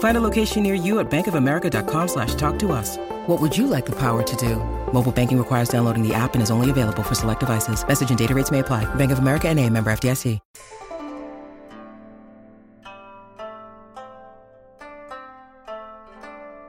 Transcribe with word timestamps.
Find 0.00 0.16
a 0.16 0.20
location 0.20 0.62
near 0.62 0.74
you 0.74 0.98
at 0.98 1.10
bankofamerica.com 1.10 2.08
slash 2.08 2.34
talk 2.34 2.58
to 2.60 2.72
us. 2.72 2.96
What 3.26 3.40
would 3.40 3.56
you 3.56 3.66
like 3.66 3.86
the 3.86 3.96
power 3.96 4.22
to 4.22 4.36
do? 4.36 4.56
Mobile 4.92 5.12
banking 5.12 5.38
requires 5.38 5.68
downloading 5.68 6.06
the 6.06 6.14
app 6.14 6.34
and 6.34 6.42
is 6.42 6.50
only 6.50 6.70
available 6.70 7.02
for 7.02 7.14
select 7.14 7.40
devices. 7.40 7.86
Message 7.86 8.08
and 8.10 8.18
data 8.18 8.34
rates 8.34 8.50
may 8.50 8.58
apply. 8.58 8.92
Bank 8.96 9.12
of 9.12 9.20
America 9.20 9.48
and 9.48 9.58
a 9.58 9.68
member 9.68 9.90
FDIC. 9.90 10.38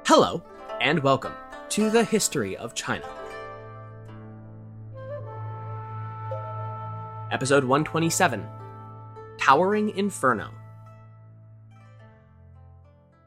Hello, 0.05 0.43
and 0.81 0.99
welcome 1.01 1.31
to 1.70 1.89
the 1.89 2.03
History 2.03 2.57
of 2.57 2.75
China. 2.75 3.07
Episode 7.31 7.63
127 7.63 8.45
Towering 9.37 9.91
Inferno. 9.91 10.49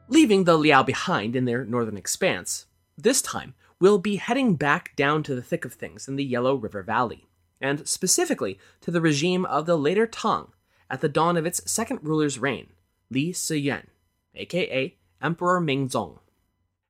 Leaving 0.07 0.43
the 0.43 0.55
Liao 0.55 0.83
behind 0.83 1.35
in 1.35 1.45
their 1.45 1.65
northern 1.65 1.97
expanse, 1.97 2.67
this 2.95 3.23
time 3.23 3.55
we'll 3.79 3.97
be 3.97 4.17
heading 4.17 4.55
back 4.55 4.95
down 4.95 5.23
to 5.23 5.33
the 5.33 5.41
thick 5.41 5.65
of 5.65 5.73
things 5.73 6.07
in 6.07 6.15
the 6.15 6.23
Yellow 6.23 6.53
River 6.55 6.83
Valley, 6.83 7.25
and 7.59 7.87
specifically 7.87 8.59
to 8.81 8.91
the 8.91 9.01
regime 9.01 9.45
of 9.45 9.65
the 9.65 9.75
later 9.75 10.05
Tang 10.05 10.49
at 10.91 11.01
the 11.01 11.09
dawn 11.09 11.37
of 11.37 11.45
its 11.47 11.69
second 11.69 11.99
ruler's 12.03 12.37
reign, 12.37 12.67
Li 13.09 13.33
Siyuan, 13.33 13.87
aka 14.35 14.95
Emperor 15.23 15.59
Mingzong. 15.59 16.19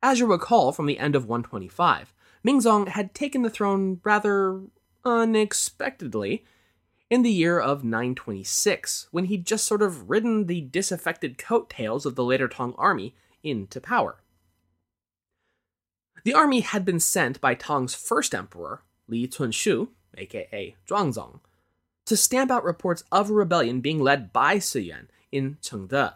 As 0.03 0.19
you 0.19 0.25
recall 0.25 0.73
from 0.73 0.85
the 0.85 0.99
end 0.99 1.15
of 1.15 1.25
125, 1.25 2.13
Mingzong 2.45 2.89
had 2.89 3.15
taken 3.15 3.43
the 3.43 3.49
throne 3.49 4.01
rather 4.03 4.61
unexpectedly 5.05 6.43
in 7.09 7.21
the 7.21 7.31
year 7.31 7.59
of 7.59 7.83
926, 7.83 9.07
when 9.11 9.25
he'd 9.25 9.45
just 9.45 9.65
sort 9.65 9.81
of 9.81 10.09
ridden 10.09 10.47
the 10.47 10.61
disaffected 10.61 11.37
coattails 11.37 12.05
of 12.05 12.15
the 12.15 12.23
later 12.23 12.47
Tang 12.47 12.73
army 12.77 13.13
into 13.43 13.79
power. 13.79 14.21
The 16.23 16.33
army 16.33 16.61
had 16.61 16.83
been 16.83 16.99
sent 16.99 17.39
by 17.39 17.53
Tang's 17.53 17.93
first 17.93 18.33
emperor, 18.33 18.81
Li 19.07 19.27
Cunxu, 19.27 19.89
aka 20.17 20.75
Zhuangzong, 20.87 21.39
to 22.05 22.17
stamp 22.17 22.49
out 22.49 22.63
reports 22.63 23.03
of 23.11 23.29
a 23.29 23.33
rebellion 23.33 23.81
being 23.81 23.99
led 23.99 24.33
by 24.33 24.57
Siyuan 24.57 25.07
in 25.31 25.57
Chengde, 25.61 26.13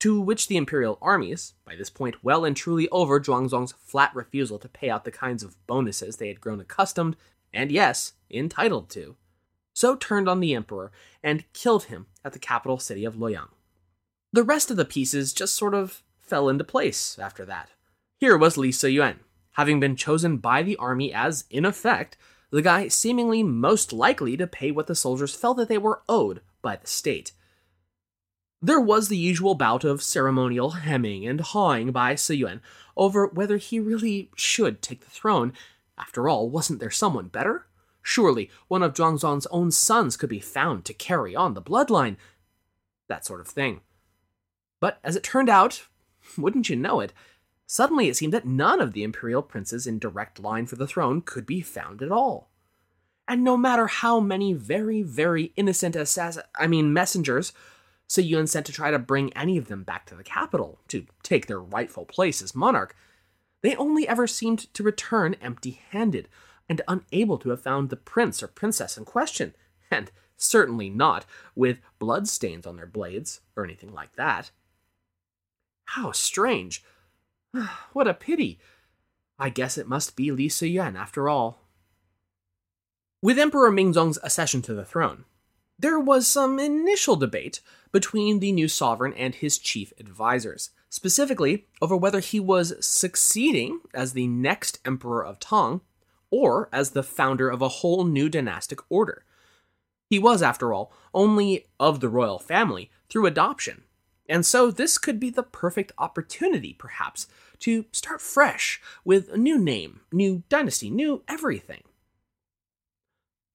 to 0.00 0.20
which 0.20 0.48
the 0.48 0.56
imperial 0.56 0.96
armies, 1.02 1.54
by 1.66 1.76
this 1.76 1.90
point 1.90 2.24
well 2.24 2.46
and 2.46 2.56
truly 2.56 2.88
over 2.88 3.20
Zhuangzong's 3.20 3.72
flat 3.72 4.14
refusal 4.14 4.58
to 4.60 4.68
pay 4.68 4.88
out 4.88 5.04
the 5.04 5.10
kinds 5.10 5.42
of 5.42 5.56
bonuses 5.66 6.16
they 6.16 6.28
had 6.28 6.40
grown 6.40 6.60
accustomed, 6.60 7.16
and 7.52 7.70
yes, 7.70 8.14
entitled 8.30 8.88
to, 8.90 9.16
so 9.78 9.94
turned 9.94 10.28
on 10.28 10.40
the 10.40 10.56
emperor 10.56 10.90
and 11.22 11.44
killed 11.52 11.84
him 11.84 12.06
at 12.24 12.32
the 12.32 12.38
capital 12.40 12.80
city 12.80 13.04
of 13.04 13.14
Luoyang. 13.14 13.50
The 14.32 14.42
rest 14.42 14.72
of 14.72 14.76
the 14.76 14.84
pieces 14.84 15.32
just 15.32 15.54
sort 15.54 15.72
of 15.72 16.02
fell 16.20 16.48
into 16.48 16.64
place 16.64 17.16
after 17.16 17.44
that. 17.44 17.70
Here 18.18 18.36
was 18.36 18.56
Li 18.58 18.70
Siyuan, 18.70 19.18
having 19.52 19.78
been 19.78 19.94
chosen 19.94 20.38
by 20.38 20.64
the 20.64 20.76
army 20.78 21.14
as, 21.14 21.44
in 21.48 21.64
effect, 21.64 22.16
the 22.50 22.60
guy 22.60 22.88
seemingly 22.88 23.44
most 23.44 23.92
likely 23.92 24.36
to 24.36 24.48
pay 24.48 24.72
what 24.72 24.88
the 24.88 24.96
soldiers 24.96 25.36
felt 25.36 25.58
that 25.58 25.68
they 25.68 25.78
were 25.78 26.02
owed 26.08 26.40
by 26.60 26.74
the 26.74 26.88
state. 26.88 27.30
There 28.60 28.80
was 28.80 29.06
the 29.06 29.16
usual 29.16 29.54
bout 29.54 29.84
of 29.84 30.02
ceremonial 30.02 30.70
hemming 30.70 31.24
and 31.24 31.40
hawing 31.40 31.92
by 31.92 32.14
Siyuan 32.14 32.62
over 32.96 33.28
whether 33.28 33.58
he 33.58 33.78
really 33.78 34.32
should 34.34 34.82
take 34.82 35.04
the 35.04 35.10
throne. 35.10 35.52
After 35.96 36.28
all, 36.28 36.50
wasn't 36.50 36.80
there 36.80 36.90
someone 36.90 37.28
better? 37.28 37.67
Surely 38.08 38.48
one 38.68 38.82
of 38.82 38.94
Zhuangzong's 38.94 39.46
own 39.50 39.70
sons 39.70 40.16
could 40.16 40.30
be 40.30 40.40
found 40.40 40.86
to 40.86 40.94
carry 40.94 41.36
on 41.36 41.52
the 41.52 41.60
bloodline. 41.60 42.16
That 43.06 43.26
sort 43.26 43.42
of 43.42 43.46
thing. 43.46 43.82
But 44.80 44.98
as 45.04 45.14
it 45.14 45.22
turned 45.22 45.50
out, 45.50 45.84
wouldn't 46.38 46.70
you 46.70 46.76
know 46.76 47.00
it, 47.00 47.12
suddenly 47.66 48.08
it 48.08 48.16
seemed 48.16 48.32
that 48.32 48.46
none 48.46 48.80
of 48.80 48.94
the 48.94 49.02
imperial 49.02 49.42
princes 49.42 49.86
in 49.86 49.98
direct 49.98 50.40
line 50.40 50.64
for 50.64 50.76
the 50.76 50.86
throne 50.86 51.20
could 51.20 51.44
be 51.44 51.60
found 51.60 52.00
at 52.00 52.10
all. 52.10 52.48
And 53.28 53.44
no 53.44 53.58
matter 53.58 53.86
how 53.86 54.20
many 54.20 54.54
very, 54.54 55.02
very 55.02 55.52
innocent 55.54 55.94
assass- 55.94 56.42
I 56.58 56.66
mean 56.66 56.94
messengers 56.94 57.52
so 58.06 58.22
Siyuan 58.22 58.48
sent 58.48 58.64
to 58.64 58.72
try 58.72 58.90
to 58.90 58.98
bring 58.98 59.34
any 59.34 59.58
of 59.58 59.68
them 59.68 59.82
back 59.82 60.06
to 60.06 60.14
the 60.14 60.24
capital 60.24 60.78
to 60.88 61.04
take 61.22 61.46
their 61.46 61.60
rightful 61.60 62.06
place 62.06 62.40
as 62.40 62.54
monarch, 62.54 62.96
they 63.60 63.76
only 63.76 64.08
ever 64.08 64.26
seemed 64.26 64.72
to 64.72 64.82
return 64.82 65.36
empty 65.42 65.82
handed, 65.90 66.30
and 66.68 66.82
unable 66.88 67.38
to 67.38 67.50
have 67.50 67.62
found 67.62 67.88
the 67.88 67.96
prince 67.96 68.42
or 68.42 68.48
princess 68.48 68.96
in 68.96 69.04
question, 69.04 69.54
and 69.90 70.10
certainly 70.36 70.90
not 70.90 71.24
with 71.54 71.80
bloodstains 71.98 72.66
on 72.66 72.76
their 72.76 72.86
blades 72.86 73.40
or 73.56 73.64
anything 73.64 73.92
like 73.92 74.14
that. 74.16 74.50
How 75.86 76.12
strange! 76.12 76.84
what 77.92 78.06
a 78.06 78.14
pity! 78.14 78.58
I 79.38 79.50
guess 79.50 79.78
it 79.78 79.88
must 79.88 80.16
be 80.16 80.30
Li 80.30 80.48
Siyuan 80.48 80.96
after 80.96 81.28
all. 81.28 81.64
With 83.22 83.38
Emperor 83.38 83.70
Mingzong's 83.70 84.18
accession 84.22 84.62
to 84.62 84.74
the 84.74 84.84
throne, 84.84 85.24
there 85.78 85.98
was 85.98 86.26
some 86.26 86.58
initial 86.58 87.16
debate 87.16 87.60
between 87.92 88.40
the 88.40 88.52
new 88.52 88.68
sovereign 88.68 89.14
and 89.14 89.34
his 89.34 89.58
chief 89.58 89.92
advisors, 89.98 90.70
specifically 90.90 91.66
over 91.80 91.96
whether 91.96 92.20
he 92.20 92.40
was 92.40 92.84
succeeding 92.84 93.80
as 93.94 94.12
the 94.12 94.26
next 94.26 94.80
emperor 94.84 95.24
of 95.24 95.38
Tang 95.38 95.80
or 96.30 96.68
as 96.72 96.90
the 96.90 97.02
founder 97.02 97.48
of 97.48 97.62
a 97.62 97.68
whole 97.68 98.04
new 98.04 98.28
dynastic 98.28 98.80
order. 98.88 99.24
He 100.10 100.18
was, 100.18 100.42
after 100.42 100.72
all, 100.72 100.92
only 101.12 101.66
of 101.78 102.00
the 102.00 102.08
royal 102.08 102.38
family 102.38 102.90
through 103.08 103.26
adoption, 103.26 103.82
and 104.28 104.44
so 104.44 104.70
this 104.70 104.98
could 104.98 105.18
be 105.18 105.30
the 105.30 105.42
perfect 105.42 105.92
opportunity, 105.98 106.74
perhaps, 106.74 107.26
to 107.60 107.86
start 107.92 108.20
fresh 108.20 108.80
with 109.04 109.30
a 109.30 109.38
new 109.38 109.58
name, 109.58 110.00
new 110.12 110.42
dynasty, 110.48 110.90
new 110.90 111.22
everything. 111.28 111.82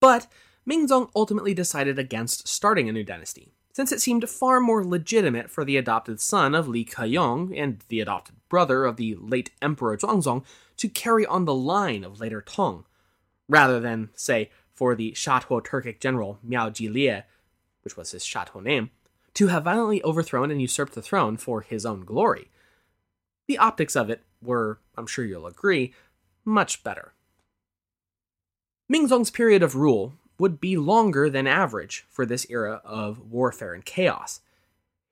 But 0.02 0.28
Mingzong 0.68 1.10
ultimately 1.16 1.54
decided 1.54 2.00
against 2.00 2.48
starting 2.48 2.90
a 2.90 2.92
new 2.92 3.04
dynasty, 3.04 3.54
since 3.74 3.92
it 3.92 4.00
seemed 4.00 4.30
far 4.30 4.60
more 4.60 4.86
legitimate 4.86 5.50
for 5.50 5.66
the 5.66 5.78
adopted 5.78 6.22
son 6.22 6.54
of 6.54 6.68
Li 6.68 6.86
Keyong 6.86 7.58
and 7.58 7.84
the 7.90 8.00
adopted 8.00 8.36
brother 8.48 8.86
of 8.86 8.98
the 8.98 9.16
late 9.20 9.50
Emperor 9.62 9.98
Zhuangzong 9.98 10.44
to 10.78 10.88
carry 10.88 11.26
on 11.26 11.46
the 11.46 11.56
line 11.56 12.04
of 12.04 12.20
later 12.20 12.40
Tang, 12.40 12.86
rather 13.50 13.80
than, 13.80 14.10
say, 14.14 14.52
for 14.74 14.96
the 14.96 15.12
Shatuo 15.14 15.62
Turkic 15.62 16.00
general 16.00 16.40
Miao 16.44 16.70
Jilie, 16.70 17.24
which 17.82 17.98
was 17.98 18.12
his 18.12 18.24
Shatuo 18.24 18.62
name, 18.62 18.92
to 19.34 19.48
have 19.48 19.64
violently 19.64 20.04
overthrown 20.04 20.52
and 20.52 20.62
usurped 20.62 20.94
the 20.94 21.02
throne 21.02 21.36
for 21.36 21.62
his 21.62 21.86
own 21.86 22.06
glory. 22.06 22.52
The 23.48 23.58
optics 23.58 23.96
of 23.96 24.10
it 24.10 24.22
were, 24.42 24.80
I'm 24.96 25.08
sure 25.08 25.26
you'll 25.26 25.48
agree, 25.48 25.94
much 26.46 26.84
better. 26.84 27.14
Mingzong's 28.92 29.32
period 29.32 29.64
of 29.64 29.76
rule 29.76 30.14
would 30.44 30.60
be 30.60 30.76
longer 30.76 31.30
than 31.30 31.48
average 31.48 32.06
for 32.10 32.26
this 32.26 32.46
era 32.50 32.82
of 32.84 33.32
warfare 33.32 33.74
and 33.74 33.86
chaos. 33.86 34.42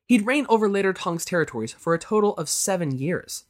He'd 0.05 0.25
reign 0.25 0.45
over 0.49 0.67
later 0.67 0.91
Tang's 0.91 1.23
territories 1.23 1.71
for 1.71 1.93
a 1.93 1.99
total 1.99 2.33
of 2.35 2.49
seven 2.49 2.97
years, 2.97 3.45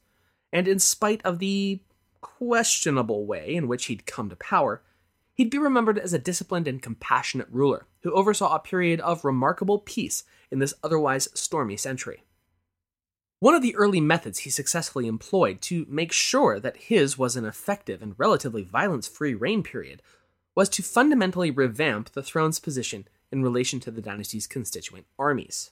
and 0.54 0.68
in 0.68 0.78
spite 0.78 1.22
of 1.26 1.40
the 1.40 1.80
questionable 2.22 3.26
way 3.26 3.56
in 3.56 3.68
which 3.68 3.86
he'd 3.86 4.06
come 4.06 4.30
to 4.30 4.36
power, 4.36 4.84
he'd 5.34 5.50
be 5.50 5.58
remembered 5.58 5.98
as 5.98 6.14
a 6.14 6.20
disciplined 6.20 6.68
and 6.68 6.84
compassionate 6.84 7.48
ruler 7.50 7.88
who 8.04 8.12
oversaw 8.12 8.54
a 8.54 8.60
period 8.60 9.00
of 9.00 9.26
remarkable 9.26 9.80
peace 9.80 10.24
in 10.52 10.60
this 10.60 10.76
otherwise 10.84 11.30
stormy 11.34 11.78
century. 11.78 12.22
One 13.40 13.56
of 13.56 13.64
the 13.64 13.76
early 13.76 14.02
methods 14.02 14.38
he 14.38 14.52
successfully 14.52 15.08
employed 15.08 15.62
to 15.62 15.88
make 15.90 16.12
sure 16.12 16.60
that 16.60 16.78
his 16.78 17.18
was 17.18 17.36
an 17.36 17.46
effective 17.46 18.04
and 18.04 18.14
relatively 18.20 18.62
violence 18.62 19.08
free 19.08 19.34
reign 19.34 19.64
period 19.64 20.04
was 20.56 20.70
to 20.70 20.84
fundamentally 20.84 21.52
revamp 21.52 22.12
the 22.12 22.24
throne's 22.24 22.60
position 22.60 23.08
in 23.32 23.44
relation 23.44 23.80
to 23.80 23.92
the 23.92 24.02
dynasty's 24.02 24.48
constituent 24.48 25.06
armies. 25.18 25.72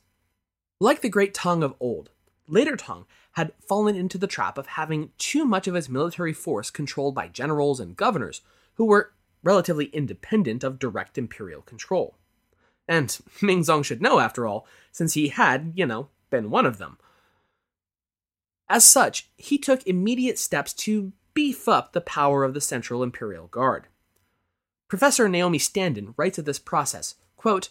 Like 0.79 1.01
the 1.01 1.09
Great 1.09 1.33
Tang 1.33 1.61
of 1.61 1.75
old, 1.79 2.09
later 2.47 2.75
Tang 2.77 3.05
had 3.33 3.53
fallen 3.67 3.95
into 3.95 4.17
the 4.17 4.27
trap 4.27 4.57
of 4.57 4.67
having 4.67 5.11
too 5.17 5.45
much 5.45 5.67
of 5.67 5.75
its 5.75 5.89
military 5.89 6.33
force 6.33 6.69
controlled 6.69 7.13
by 7.13 7.27
generals 7.27 7.79
and 7.79 7.97
governors 7.97 8.41
who 8.75 8.85
were 8.85 9.11
relatively 9.43 9.85
independent 9.87 10.63
of 10.63 10.79
direct 10.79 11.17
imperial 11.17 11.61
control. 11.61 12.15
And 12.87 13.09
Mingzong 13.41 13.83
should 13.85 14.01
know, 14.01 14.19
after 14.19 14.47
all, 14.47 14.65
since 14.91 15.13
he 15.13 15.29
had, 15.29 15.73
you 15.75 15.85
know, 15.85 16.09
been 16.29 16.49
one 16.49 16.65
of 16.65 16.77
them. 16.77 16.97
As 18.69 18.85
such, 18.85 19.29
he 19.35 19.57
took 19.57 19.85
immediate 19.85 20.37
steps 20.37 20.73
to 20.73 21.11
beef 21.33 21.67
up 21.67 21.93
the 21.93 22.01
power 22.01 22.43
of 22.43 22.53
the 22.53 22.61
Central 22.61 23.03
Imperial 23.03 23.47
Guard. 23.47 23.87
Professor 24.89 25.30
Naomi 25.30 25.59
Standen 25.59 26.13
writes 26.18 26.39
of 26.39 26.45
this 26.45 26.59
process, 26.59 27.15
quote, 27.38 27.69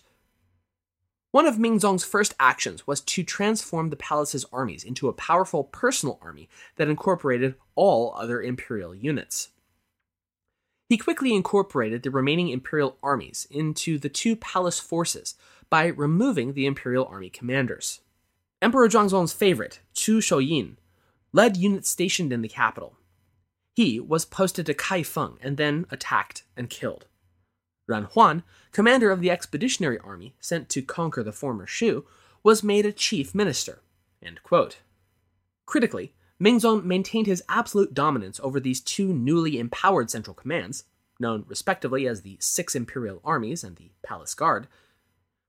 one 1.31 1.45
of 1.45 1.57
Mingzong's 1.57 2.05
first 2.05 2.35
actions 2.41 2.87
was 2.87 3.03
to 3.03 3.23
transform 3.23 3.91
the 3.91 3.97
palace's 3.97 4.47
armies 4.51 4.83
into 4.83 5.09
a 5.09 5.13
powerful 5.13 5.65
personal 5.65 6.19
army 6.23 6.49
that 6.77 6.89
incorporated 6.89 7.55
all 7.75 8.15
other 8.17 8.41
imperial 8.41 8.95
units. 8.95 9.51
He 10.89 10.97
quickly 10.97 11.35
incorporated 11.35 12.03
the 12.03 12.11
remaining 12.11 12.49
imperial 12.49 12.97
armies 13.03 13.47
into 13.51 13.99
the 13.99 14.09
two 14.09 14.37
palace 14.37 14.81
forces 14.81 15.35
by 15.69 15.87
removing 15.87 16.55
the 16.55 16.65
imperial 16.65 17.05
army 17.05 17.29
commanders. 17.29 18.01
Emperor 18.63 18.89
Zhuangzong's 18.89 19.35
favorite, 19.35 19.81
Chu 19.93 20.21
Shouyin, 20.21 20.77
led 21.33 21.59
units 21.59 21.91
stationed 21.91 22.33
in 22.33 22.41
the 22.41 22.49
capital. 22.49 22.97
He 23.79 24.01
was 24.01 24.25
posted 24.25 24.67
to 24.67 24.75
Kaifeng 24.75 25.39
and 25.41 25.57
then 25.57 25.87
attacked 25.89 26.43
and 26.57 26.69
killed. 26.69 27.07
Ran 27.87 28.09
Huan, 28.13 28.43
commander 28.73 29.13
of 29.13 29.21
the 29.21 29.31
expeditionary 29.31 30.01
army 30.01 30.35
sent 30.41 30.69
to 30.71 30.83
conquer 30.83 31.23
the 31.23 31.31
former 31.31 31.65
Shu, 31.65 32.05
was 32.43 32.65
made 32.65 32.85
a 32.85 32.91
chief 32.91 33.37
minister. 33.37 33.81
Critically, 35.65 36.13
Mingzong 36.43 36.83
maintained 36.83 37.29
his 37.29 37.45
absolute 37.49 37.95
dominance 37.95 38.41
over 38.43 38.59
these 38.59 38.81
two 38.81 39.13
newly 39.13 39.61
empowered 39.61 40.11
central 40.11 40.35
commands, 40.35 40.83
known 41.21 41.45
respectively 41.47 42.09
as 42.09 42.23
the 42.23 42.37
Six 42.41 42.75
Imperial 42.75 43.21
Armies 43.23 43.63
and 43.63 43.77
the 43.77 43.93
Palace 44.03 44.35
Guard, 44.35 44.67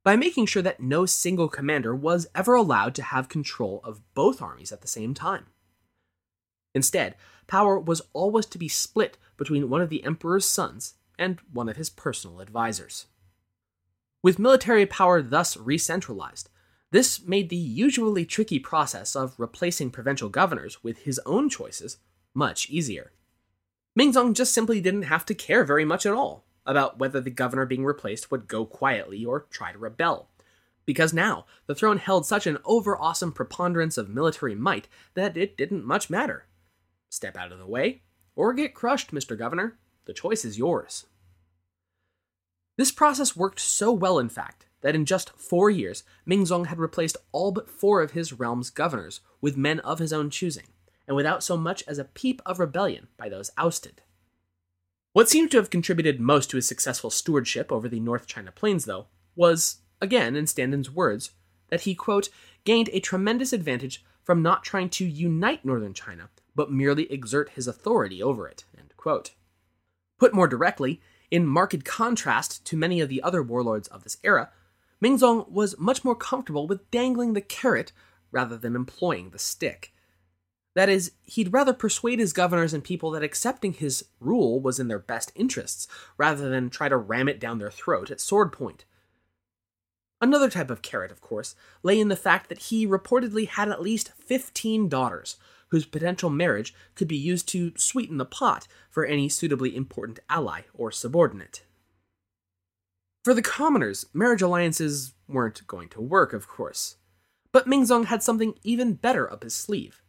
by 0.04 0.16
making 0.16 0.46
sure 0.46 0.62
that 0.62 0.80
no 0.80 1.08
single 1.08 1.50
commander 1.50 1.96
was 1.96 2.28
ever 2.36 2.54
allowed 2.54 2.94
to 2.94 3.02
have 3.02 3.28
control 3.28 3.82
of 3.84 4.04
both 4.14 4.40
armies 4.40 4.72
at 4.72 4.82
the 4.82 4.88
same 4.88 5.16
time. 5.16 5.48
Instead, 6.76 7.16
power 7.50 7.78
was 7.78 8.02
always 8.14 8.46
to 8.46 8.58
be 8.58 8.70
split 8.70 9.18
between 9.36 9.70
one 9.70 9.82
of 9.82 9.90
the 9.90 10.06
emperor's 10.06 10.46
sons 10.46 10.94
and 11.18 11.40
one 11.52 11.68
of 11.68 11.76
his 11.76 11.90
personal 11.90 12.40
advisors. 12.40 13.08
With 14.24 14.40
military 14.40 14.86
power 14.86 15.22
thus 15.22 15.58
re-centralized, 15.58 16.50
this 16.92 17.22
made 17.22 17.50
the 17.50 17.56
usually 17.56 18.26
tricky 18.26 18.60
process 18.60 19.16
of 19.16 19.36
replacing 19.38 19.92
provincial 19.92 20.30
governors 20.30 20.84
with 20.84 21.00
his 21.00 21.20
own 21.26 21.50
choices 21.50 21.98
much 22.34 22.70
easier. 22.70 23.12
Mingzong 23.98 24.34
just 24.34 24.54
simply 24.54 24.80
didn't 24.80 25.04
have 25.04 25.26
to 25.26 25.36
care 25.36 25.64
very 25.64 25.86
much 25.86 26.06
at 26.06 26.14
all 26.14 26.46
about 26.66 27.00
whether 27.00 27.20
the 27.20 27.30
governor 27.30 27.66
being 27.66 27.86
replaced 27.86 28.32
would 28.32 28.48
go 28.48 28.66
quietly 28.66 29.26
or 29.26 29.48
try 29.50 29.72
to 29.72 29.78
rebel, 29.78 30.30
because 30.86 31.14
now 31.14 31.46
the 31.66 31.76
throne 31.76 31.98
held 31.98 32.26
such 32.26 32.48
an 32.48 32.58
over 32.66 32.98
awesome 32.98 33.32
preponderance 33.32 33.98
of 33.98 34.10
military 34.10 34.56
might 34.56 34.88
that 35.14 35.38
it 35.38 35.58
didn't 35.58 35.86
much 35.86 36.10
matter. 36.10 36.46
Step 37.10 37.36
out 37.36 37.52
of 37.52 37.60
the 37.60 37.68
way, 37.68 38.04
or 38.36 38.54
get 38.54 38.74
crushed, 38.74 39.12
Mr. 39.12 39.38
Governor. 39.38 39.78
The 40.06 40.14
choice 40.14 40.46
is 40.46 40.58
yours. 40.58 41.06
This 42.78 42.92
process 42.92 43.36
worked 43.36 43.60
so 43.60 43.92
well, 43.92 44.20
in 44.20 44.30
fact, 44.30 44.68
that 44.82 44.96
in 44.96 45.06
just 45.06 45.32
four 45.32 45.70
years, 45.70 46.04
Mingzong 46.26 46.68
had 46.68 46.80
replaced 46.80 47.18
all 47.32 47.52
but 47.52 47.70
four 47.70 48.02
of 48.02 48.12
his 48.12 48.32
realm's 48.34 48.70
governors 48.70 49.20
with 49.42 49.58
men 49.58 49.80
of 49.82 50.00
his 50.00 50.14
own 50.14 50.30
choosing, 50.30 50.68
and 51.08 51.16
without 51.16 51.44
so 51.44 51.58
much 51.58 51.84
as 51.88 51.98
a 51.98 52.06
peep 52.06 52.42
of 52.46 52.60
rebellion 52.60 53.08
by 53.18 53.28
those 53.28 53.52
ousted. 53.58 54.02
What 55.12 55.28
seemed 55.28 55.52
to 55.52 55.58
have 55.58 55.70
contributed 55.70 56.20
most 56.20 56.50
to 56.52 56.56
his 56.56 56.68
successful 56.68 57.10
stewardship 57.10 57.72
over 57.72 57.90
the 57.90 58.00
North 58.00 58.28
China 58.28 58.52
Plains, 58.52 58.86
though, 58.86 59.08
was, 59.36 59.80
again 60.00 60.36
in 60.36 60.46
Standen's 60.46 60.90
words, 60.90 61.32
that 61.70 61.82
he, 61.82 61.96
quote, 61.96 62.30
gained 62.64 62.90
a 62.94 63.00
tremendous 63.00 63.52
advantage 63.52 64.06
from 64.24 64.42
not 64.42 64.64
trying 64.64 64.90
to 64.90 65.06
unite 65.06 65.66
northern 65.66 65.94
China, 65.94 66.30
but 66.56 66.72
merely 66.72 67.12
exert 67.12 67.50
his 67.50 67.68
authority 67.68 68.22
over 68.22 68.48
it, 68.48 68.66
Put 70.20 70.34
more 70.34 70.48
directly, 70.48 71.02
in 71.32 71.46
marked 71.46 71.86
contrast 71.86 72.66
to 72.66 72.78
many 72.78 73.00
of 73.02 73.10
the 73.10 73.22
other 73.22 73.42
warlords 73.42 73.88
of 73.88 74.04
this 74.04 74.18
era, 74.24 74.50
Mingzong 75.02 75.50
was 75.50 75.80
much 75.80 76.04
more 76.04 76.16
comfortable 76.16 76.68
with 76.68 76.90
dangling 76.92 77.34
the 77.34 77.42
carrot 77.42 77.92
rather 78.32 78.58
than 78.58 78.76
employing 78.76 79.30
the 79.30 79.40
stick. 79.40 79.94
That 80.76 80.90
is, 80.90 81.14
he'd 81.24 81.54
rather 81.54 81.74
persuade 81.74 82.20
his 82.20 82.34
governors 82.34 82.74
and 82.74 82.84
people 82.84 83.12
that 83.12 83.24
accepting 83.24 83.74
his 83.74 84.06
rule 84.20 84.60
was 84.60 84.80
in 84.80 84.88
their 84.88 85.00
best 85.00 85.32
interests, 85.36 85.88
rather 86.18 86.50
than 86.50 86.70
try 86.70 86.90
to 86.90 86.98
ram 86.98 87.28
it 87.28 87.40
down 87.40 87.58
their 87.58 87.72
throat 87.72 88.12
at 88.12 88.22
sword 88.22 88.52
point. 88.52 88.86
Another 90.22 90.50
type 90.50 90.70
of 90.70 90.82
carrot, 90.82 91.12
of 91.12 91.22
course, 91.22 91.56
lay 91.82 92.00
in 92.00 92.10
the 92.10 92.16
fact 92.16 92.50
that 92.50 92.64
he 92.64 92.86
reportedly 92.86 93.48
had 93.48 93.70
at 93.70 93.82
least 93.82 94.12
15 94.18 94.90
daughters, 94.90 95.38
whose 95.70 95.86
potential 95.86 96.30
marriage 96.30 96.74
could 96.96 97.08
be 97.08 97.18
used 97.18 97.48
to 97.50 97.74
sweeten 97.78 98.18
the 98.18 98.26
pot 98.26 98.68
for 98.90 99.06
any 99.06 99.30
suitably 99.30 99.76
important 99.76 100.20
ally 100.30 100.62
or 100.74 100.92
subordinate. 100.92 101.64
For 103.24 103.34
the 103.34 103.42
commoners, 103.42 104.06
marriage 104.14 104.42
alliances 104.42 105.14
weren't 105.28 105.66
going 105.68 105.90
to 105.90 106.02
work, 106.02 106.34
of 106.34 106.48
course. 106.48 106.96
But 107.52 107.68
Mingzong 107.68 108.06
had 108.06 108.24
something 108.24 108.56
even 108.64 108.94
better 108.94 109.32
up 109.32 109.44
his 109.44 109.56
sleeve 109.56 110.02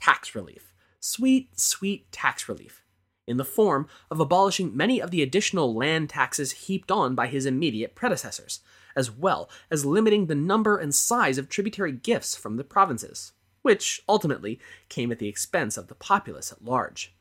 tax 0.00 0.34
relief. 0.34 0.74
Sweet, 0.98 1.58
sweet 1.58 2.10
tax 2.10 2.48
relief. 2.48 2.82
In 3.26 3.36
the 3.36 3.44
form 3.44 3.86
of 4.10 4.18
abolishing 4.18 4.76
many 4.76 5.00
of 5.00 5.12
the 5.12 5.22
additional 5.22 5.72
land 5.72 6.10
taxes 6.10 6.52
heaped 6.52 6.90
on 6.90 7.14
by 7.14 7.28
his 7.28 7.46
immediate 7.46 7.94
predecessors, 7.94 8.60
as 8.96 9.12
well 9.12 9.48
as 9.70 9.86
limiting 9.86 10.26
the 10.26 10.34
number 10.34 10.76
and 10.76 10.92
size 10.92 11.38
of 11.38 11.48
tributary 11.48 11.92
gifts 11.92 12.34
from 12.34 12.56
the 12.56 12.64
provinces, 12.64 13.32
which 13.62 14.02
ultimately 14.08 14.60
came 14.88 15.10
at 15.10 15.18
the 15.18 15.28
expense 15.28 15.76
of 15.76 15.88
the 15.88 15.94
populace 15.94 16.52
at 16.52 16.64
large. 16.64 17.14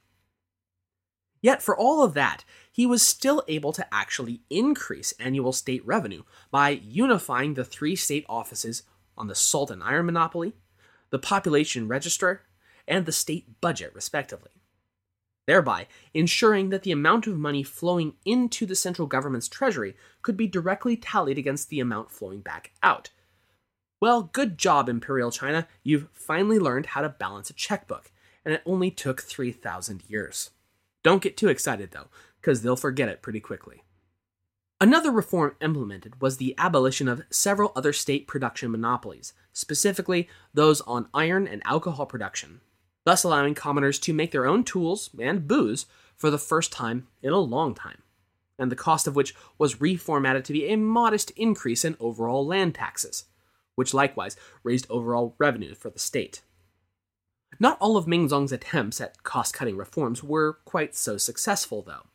Yet, 1.42 1.62
for 1.62 1.76
all 1.76 2.04
of 2.04 2.14
that, 2.14 2.44
he 2.72 2.86
was 2.86 3.02
still 3.02 3.44
able 3.48 3.74
to 3.74 3.94
actually 3.94 4.42
increase 4.50 5.14
annual 5.20 5.54
state 5.54 5.86
revenue 5.86 6.24
by 6.52 6.70
unifying 6.70 7.56
the 7.56 7.66
three 7.66 7.96
state 7.96 8.26
offices 8.30 8.84
on 9.18 9.28
the 9.28 9.36
salt 9.36 9.72
and 9.72 9.84
iron 9.84 10.06
monopoly, 10.06 10.54
the 11.10 11.20
population 11.20 11.88
register, 11.88 12.44
and 12.88 13.06
the 13.06 13.12
state 13.12 13.60
budget, 13.60 13.92
respectively. 13.96 14.52
Thereby 15.48 15.88
ensuring 16.14 16.70
that 16.70 16.84
the 16.84 16.92
amount 16.92 17.26
of 17.26 17.38
money 17.38 17.64
flowing 17.64 18.14
into 18.24 18.66
the 18.66 18.76
central 18.76 19.08
government's 19.08 19.48
treasury 19.48 19.96
could 20.22 20.38
be 20.38 20.48
directly 20.48 20.96
tallied 20.96 21.38
against 21.38 21.70
the 21.70 21.80
amount 21.80 22.12
flowing 22.12 22.42
back 22.42 22.72
out. 22.84 23.10
Well, 24.02 24.32
good 24.34 24.58
job, 24.58 24.90
Imperial 24.90 25.30
China. 25.30 25.68
You've 25.84 26.10
finally 26.12 26.58
learned 26.58 26.88
how 26.88 27.02
to 27.02 27.10
balance 27.10 27.52
a 27.52 27.54
checkbook, 27.54 28.12
and 28.44 28.52
it 28.52 28.64
only 28.66 28.90
took 28.90 29.22
3,000 29.22 30.02
years. 30.08 30.50
Don't 31.04 31.22
get 31.22 31.38
too 31.38 31.50
excited 31.50 31.92
though, 31.92 32.08
because 32.42 32.64
they'll 32.64 32.76
forget 32.76 33.10
it 33.10 33.22
pretty 33.22 33.40
quickly. 33.40 33.84
Another 34.80 35.12
reform 35.12 35.56
implemented 35.62 36.20
was 36.20 36.38
the 36.38 36.56
abolition 36.58 37.08
of 37.08 37.22
several 37.30 37.72
other 37.76 37.94
state 37.94 38.28
production 38.28 38.72
monopolies, 38.72 39.34
specifically 39.54 40.28
those 40.52 40.82
on 40.82 41.08
iron 41.14 41.48
and 41.48 41.62
alcohol 41.64 42.08
production, 42.08 42.62
thus 43.06 43.24
allowing 43.24 43.54
commoners 43.54 44.00
to 44.00 44.14
make 44.14 44.32
their 44.32 44.48
own 44.48 44.64
tools 44.64 45.12
and 45.20 45.48
booze 45.48 45.86
for 46.16 46.32
the 46.32 46.40
first 46.40 46.72
time 46.72 47.06
in 47.22 47.34
a 47.34 47.38
long 47.38 47.76
time, 47.76 48.02
and 48.58 48.72
the 48.72 48.76
cost 48.76 49.06
of 49.06 49.16
which 49.16 49.36
was 49.60 49.76
reformatted 49.76 50.44
to 50.46 50.54
be 50.54 50.66
a 50.66 50.76
modest 50.76 51.30
increase 51.36 51.86
in 51.86 51.96
overall 52.00 52.44
land 52.44 52.74
taxes, 52.74 53.26
which 53.76 53.94
likewise 53.94 54.36
raised 54.64 54.88
overall 54.90 55.36
revenue 55.38 55.76
for 55.76 55.90
the 55.90 56.00
state. 56.00 56.42
Not 57.60 57.78
all 57.80 57.98
of 57.98 58.06
Mingzong's 58.06 58.52
attempts 58.52 59.02
at 59.02 59.24
cost 59.24 59.54
cutting 59.54 59.78
reforms 59.78 60.24
were 60.24 60.60
quite 60.66 60.96
so 60.96 61.18
successful, 61.18 61.82
though. 61.82 62.08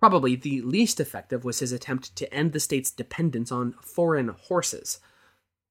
Probably 0.00 0.34
the 0.34 0.60
least 0.62 0.98
effective 0.98 1.44
was 1.44 1.60
his 1.60 1.70
attempt 1.70 2.16
to 2.16 2.34
end 2.34 2.52
the 2.52 2.60
state's 2.60 2.90
dependence 2.90 3.52
on 3.52 3.74
foreign 3.80 4.28
horses, 4.28 4.98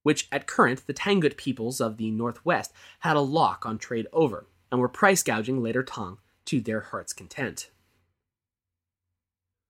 which 0.03 0.27
at 0.31 0.47
current 0.47 0.87
the 0.87 0.93
Tangut 0.93 1.35
peoples 1.35 1.81
of 1.81 1.97
the 1.97 2.11
Northwest 2.11 2.71
had 2.99 3.17
a 3.17 3.21
lock 3.21 3.65
on 3.65 3.77
trade 3.77 4.07
over, 4.13 4.47
and 4.71 4.79
were 4.79 4.87
price 4.87 5.21
gouging 5.21 5.61
later 5.61 5.83
Tang 5.83 6.17
to 6.45 6.61
their 6.61 6.79
heart's 6.79 7.13
content. 7.13 7.69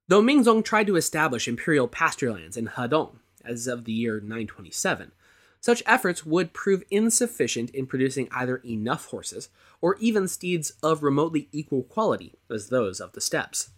Though 0.08 0.22
Mingzong 0.22 0.63
tried 0.63 0.88
to 0.88 0.96
establish 0.96 1.48
imperial 1.48 1.88
pasture 1.88 2.32
lands 2.32 2.56
in 2.56 2.68
Hedong 2.68 3.20
as 3.45 3.67
of 3.67 3.86
the 3.86 3.91
year 3.91 4.19
927, 4.19 5.12
such 5.60 5.83
efforts 5.86 6.25
would 6.25 6.53
prove 6.53 6.83
insufficient 6.89 7.69
in 7.69 7.86
producing 7.86 8.27
either 8.31 8.57
enough 8.57 9.05
horses 9.07 9.50
or 9.79 9.95
even 10.00 10.27
steeds 10.27 10.74
of 10.81 11.03
remotely 11.03 11.48
equal 11.51 11.83
quality 11.83 12.33
as 12.50 12.69
those 12.69 13.00
of 13.00 13.13
the 13.13 13.21
steppes. 13.21 13.69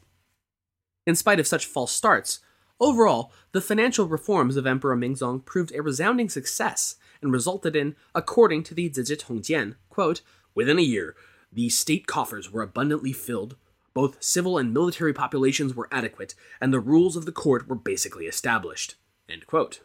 In 1.06 1.16
spite 1.16 1.40
of 1.40 1.48
such 1.48 1.66
false 1.66 1.92
starts, 1.92 2.40
overall, 2.80 3.32
the 3.52 3.62
financial 3.62 4.08
reforms 4.08 4.56
of 4.56 4.66
Emperor 4.66 4.96
Mingzong 4.96 5.44
proved 5.44 5.74
a 5.76 5.82
resounding 5.82 6.30
success 6.30 6.96
and 7.22 7.34
resulted 7.34 7.76
in, 7.76 7.96
according 8.16 8.64
to 8.64 8.74
the 8.74 8.90
Zizhi 8.90 9.18
Tongjian, 9.18 9.76
quote, 9.90 10.22
within 10.56 10.80
a 10.80 10.84
year, 10.84 11.16
the 11.52 11.70
state 11.70 12.08
coffers 12.08 12.52
were 12.52 12.62
abundantly 12.62 13.14
filled, 13.14 13.58
both 13.94 14.24
civil 14.24 14.58
and 14.58 14.74
military 14.74 15.14
populations 15.14 15.76
were 15.76 15.88
adequate, 15.92 16.34
and 16.60 16.74
the 16.74 16.80
rules 16.80 17.16
of 17.16 17.26
the 17.26 17.32
court 17.32 17.68
were 17.68 17.76
basically 17.76 18.26
established. 18.26 18.96
End 19.30 19.48
quote. 19.48 19.82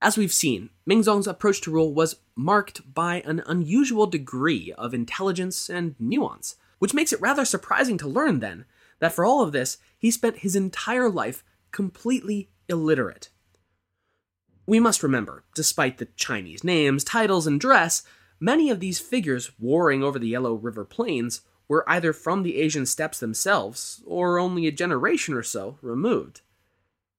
As 0.00 0.18
we've 0.18 0.32
seen, 0.32 0.70
Mingzong's 0.88 1.26
approach 1.26 1.60
to 1.62 1.70
rule 1.70 1.94
was 1.94 2.16
marked 2.36 2.92
by 2.92 3.20
an 3.22 3.42
unusual 3.46 4.06
degree 4.06 4.72
of 4.76 4.92
intelligence 4.92 5.70
and 5.70 5.94
nuance, 5.98 6.56
which 6.78 6.94
makes 6.94 7.12
it 7.12 7.20
rather 7.20 7.44
surprising 7.44 7.96
to 7.98 8.08
learn 8.08 8.40
then 8.40 8.66
that 8.98 9.12
for 9.12 9.24
all 9.24 9.42
of 9.42 9.52
this, 9.52 9.78
he 9.98 10.10
spent 10.10 10.38
his 10.38 10.54
entire 10.54 11.08
life 11.08 11.42
completely 11.72 12.50
illiterate. 12.68 13.30
We 14.66 14.80
must 14.80 15.02
remember, 15.02 15.44
despite 15.54 15.98
the 15.98 16.08
Chinese 16.16 16.64
names, 16.64 17.04
titles, 17.04 17.46
and 17.46 17.60
dress, 17.60 18.02
many 18.40 18.70
of 18.70 18.80
these 18.80 18.98
figures 18.98 19.52
warring 19.58 20.02
over 20.02 20.18
the 20.18 20.28
Yellow 20.28 20.54
River 20.54 20.84
Plains 20.84 21.42
were 21.68 21.88
either 21.88 22.12
from 22.12 22.42
the 22.42 22.56
Asian 22.56 22.86
steppes 22.86 23.20
themselves 23.20 24.02
or 24.06 24.38
only 24.38 24.66
a 24.66 24.72
generation 24.72 25.34
or 25.34 25.42
so 25.42 25.78
removed. 25.82 26.42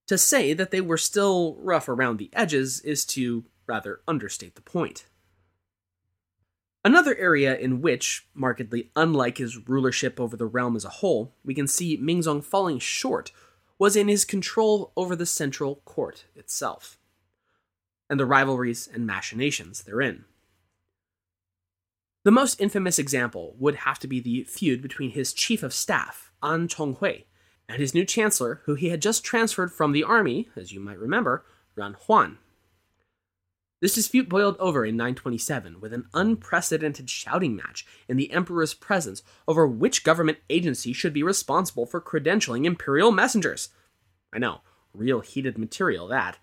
To 0.07 0.17
say 0.17 0.53
that 0.53 0.71
they 0.71 0.81
were 0.81 0.97
still 0.97 1.57
rough 1.59 1.89
around 1.89 2.17
the 2.17 2.29
edges 2.33 2.79
is 2.81 3.05
to 3.07 3.45
rather 3.67 4.01
understate 4.07 4.55
the 4.55 4.61
point. 4.61 5.05
Another 6.83 7.15
area 7.15 7.57
in 7.57 7.81
which, 7.81 8.27
markedly 8.35 8.91
unlike 8.95 9.39
his 9.39 9.67
rulership 9.67 10.19
over 10.19 10.37
the 10.37 10.45
realm 10.45 10.75
as 10.75 10.85
a 10.85 10.89
whole, 10.89 11.33
we 11.43 11.55
can 11.55 11.67
see 11.67 11.97
Mingzong 11.97 12.43
falling 12.43 12.77
short 12.77 13.31
was 13.79 13.95
in 13.95 14.07
his 14.07 14.23
control 14.23 14.93
over 14.95 15.15
the 15.15 15.25
central 15.25 15.77
court 15.85 16.25
itself, 16.35 16.99
and 18.07 18.19
the 18.19 18.25
rivalries 18.25 18.87
and 18.87 19.07
machinations 19.07 19.81
therein. 19.83 20.25
The 22.23 22.31
most 22.31 22.61
infamous 22.61 22.99
example 22.99 23.55
would 23.57 23.75
have 23.77 23.97
to 23.99 24.07
be 24.07 24.19
the 24.19 24.43
feud 24.43 24.81
between 24.81 25.11
his 25.11 25.33
chief 25.33 25.63
of 25.63 25.73
staff, 25.73 26.31
An 26.43 26.67
Chonghui, 26.67 27.25
and 27.67 27.79
his 27.79 27.93
new 27.93 28.05
chancellor, 28.05 28.61
who 28.65 28.75
he 28.75 28.89
had 28.89 29.01
just 29.01 29.23
transferred 29.23 29.71
from 29.71 29.91
the 29.91 30.03
army, 30.03 30.49
as 30.55 30.71
you 30.71 30.79
might 30.79 30.99
remember, 30.99 31.43
Ran 31.75 31.93
Huan. 31.93 32.37
This 33.81 33.95
dispute 33.95 34.29
boiled 34.29 34.55
over 34.57 34.85
in 34.85 34.95
927 34.95 35.81
with 35.81 35.93
an 35.93 36.07
unprecedented 36.13 37.09
shouting 37.09 37.55
match 37.55 37.85
in 38.07 38.17
the 38.17 38.31
emperor's 38.31 38.73
presence 38.73 39.21
over 39.47 39.67
which 39.67 40.03
government 40.03 40.39
agency 40.49 40.93
should 40.93 41.13
be 41.13 41.23
responsible 41.23 41.85
for 41.85 42.01
credentialing 42.01 42.65
imperial 42.65 43.11
messengers. 43.11 43.69
I 44.33 44.39
know, 44.39 44.61
real 44.93 45.19
heated 45.19 45.57
material 45.57 46.07
that. 46.07 46.37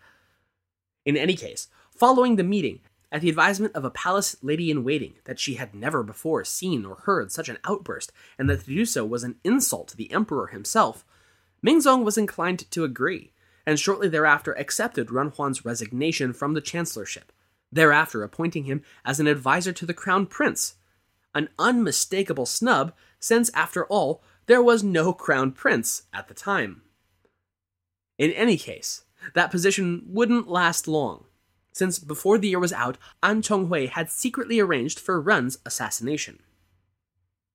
In 1.05 1.17
any 1.17 1.35
case, 1.35 1.69
following 1.91 2.37
the 2.37 2.45
meeting, 2.45 2.81
at 3.11 3.21
the 3.21 3.29
advisement 3.29 3.75
of 3.75 3.85
a 3.85 3.91
palace 3.91 4.37
lady 4.43 4.71
in 4.71 4.85
waiting, 4.85 5.14
that 5.25 5.38
she 5.38 5.55
had 5.55 5.75
never 5.75 6.02
before 6.02 6.45
seen 6.45 6.87
or 6.87 6.97
heard 6.97 7.33
such 7.33 7.49
an 7.49 7.59
outburst, 7.64 8.12
and 8.38 8.49
that 8.49 8.61
to 8.61 8.67
do 8.67 8.87
so 8.87 9.05
was 9.05 9.25
an 9.25 9.37
insult 9.45 9.88
to 9.88 9.97
the 9.97 10.12
emperor 10.12 10.47
himself, 10.47 11.05
Mingzong 11.64 12.04
was 12.04 12.19
inclined 12.19 12.71
to 12.71 12.85
agree, 12.85 13.33
and 13.66 13.78
shortly 13.78 14.09
thereafter 14.09 14.52
accepted 14.52 15.09
Renhuan's 15.09 15.64
resignation 15.64 16.33
from 16.33 16.54
the 16.54 16.61
chancellorship, 16.61 17.33
thereafter 17.71 18.23
appointing 18.23 18.64
him 18.64 18.83
as 19.04 19.21
an 19.21 19.26
advisor 19.26 19.73
to 19.73 19.87
the 19.87 19.95
crown 19.95 20.26
prince. 20.26 20.75
An 21.35 21.49
unmistakable 21.59 22.47
snub, 22.47 22.92
since, 23.19 23.50
after 23.54 23.87
all, 23.87 24.23
there 24.47 24.62
was 24.62 24.83
no 24.83 25.12
crown 25.12 25.52
prince 25.52 26.02
at 26.12 26.28
the 26.28 26.35
time. 26.35 26.83
In 28.19 28.31
any 28.33 28.57
case, 28.57 29.04
that 29.35 29.50
position 29.50 30.02
wouldn't 30.07 30.49
last 30.49 30.88
long, 30.88 31.25
since 31.73 31.99
before 31.99 32.38
the 32.38 32.49
year 32.49 32.61
was 32.61 32.73
out, 32.73 32.99
An 33.23 33.40
Chonghui 33.40 33.88
had 33.88 34.11
secretly 34.11 34.61
arranged 34.61 35.00
for 35.00 35.21
Ren's 35.21 35.59
assassination. 35.64 36.40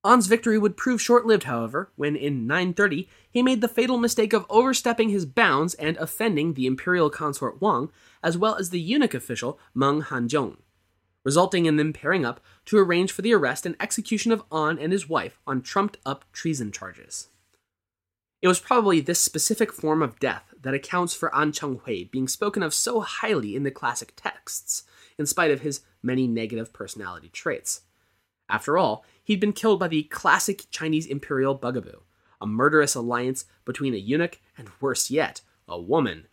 An's 0.07 0.27
victory 0.27 0.57
would 0.57 0.77
prove 0.77 1.01
short 1.01 1.25
lived, 1.25 1.43
however, 1.43 1.91
when 1.97 2.15
in 2.15 2.47
930 2.47 3.09
he 3.29 3.43
made 3.43 3.59
the 3.59 3.67
fatal 3.67 3.97
mistake 3.97 4.31
of 4.31 4.45
overstepping 4.49 5.09
his 5.09 5.25
bounds 5.25 5.73
and 5.73 5.97
offending 5.97 6.53
the 6.53 6.65
imperial 6.65 7.09
consort 7.09 7.61
Wang, 7.61 7.91
as 8.23 8.37
well 8.37 8.55
as 8.55 8.69
the 8.69 8.79
eunuch 8.79 9.13
official 9.13 9.59
Meng 9.73 10.03
Hanzhong, 10.03 10.59
resulting 11.25 11.65
in 11.65 11.75
them 11.75 11.91
pairing 11.91 12.23
up 12.23 12.39
to 12.67 12.77
arrange 12.77 13.11
for 13.11 13.21
the 13.21 13.33
arrest 13.33 13.65
and 13.65 13.75
execution 13.81 14.31
of 14.31 14.45
An 14.49 14.79
and 14.79 14.93
his 14.93 15.09
wife 15.09 15.41
on 15.45 15.61
trumped 15.61 15.97
up 16.05 16.23
treason 16.31 16.71
charges. 16.71 17.27
It 18.41 18.47
was 18.47 18.61
probably 18.61 19.01
this 19.01 19.19
specific 19.19 19.73
form 19.73 20.01
of 20.01 20.21
death 20.21 20.53
that 20.61 20.73
accounts 20.73 21.13
for 21.13 21.35
An 21.35 21.51
Chonghui 21.51 22.09
being 22.09 22.29
spoken 22.29 22.63
of 22.63 22.73
so 22.73 23.01
highly 23.01 23.57
in 23.57 23.63
the 23.63 23.71
classic 23.71 24.13
texts, 24.15 24.83
in 25.17 25.25
spite 25.25 25.51
of 25.51 25.61
his 25.61 25.81
many 26.01 26.27
negative 26.27 26.71
personality 26.71 27.27
traits. 27.27 27.81
After 28.49 28.77
all, 28.77 29.03
he'd 29.27 29.41
been 29.41 29.51
killed 29.51 29.77
by 29.77 29.89
the 29.89 30.03
classic 30.03 30.63
Chinese 30.71 31.05
imperial 31.05 31.53
bugaboo, 31.53 32.01
a 32.39 32.47
murderous 32.47 32.95
alliance 32.95 33.43
between 33.65 33.93
a 33.93 33.97
eunuch 33.97 34.39
and, 34.57 34.69
worse 34.79 35.11
yet, 35.11 35.41
a 35.67 35.77
woman. 35.79 36.27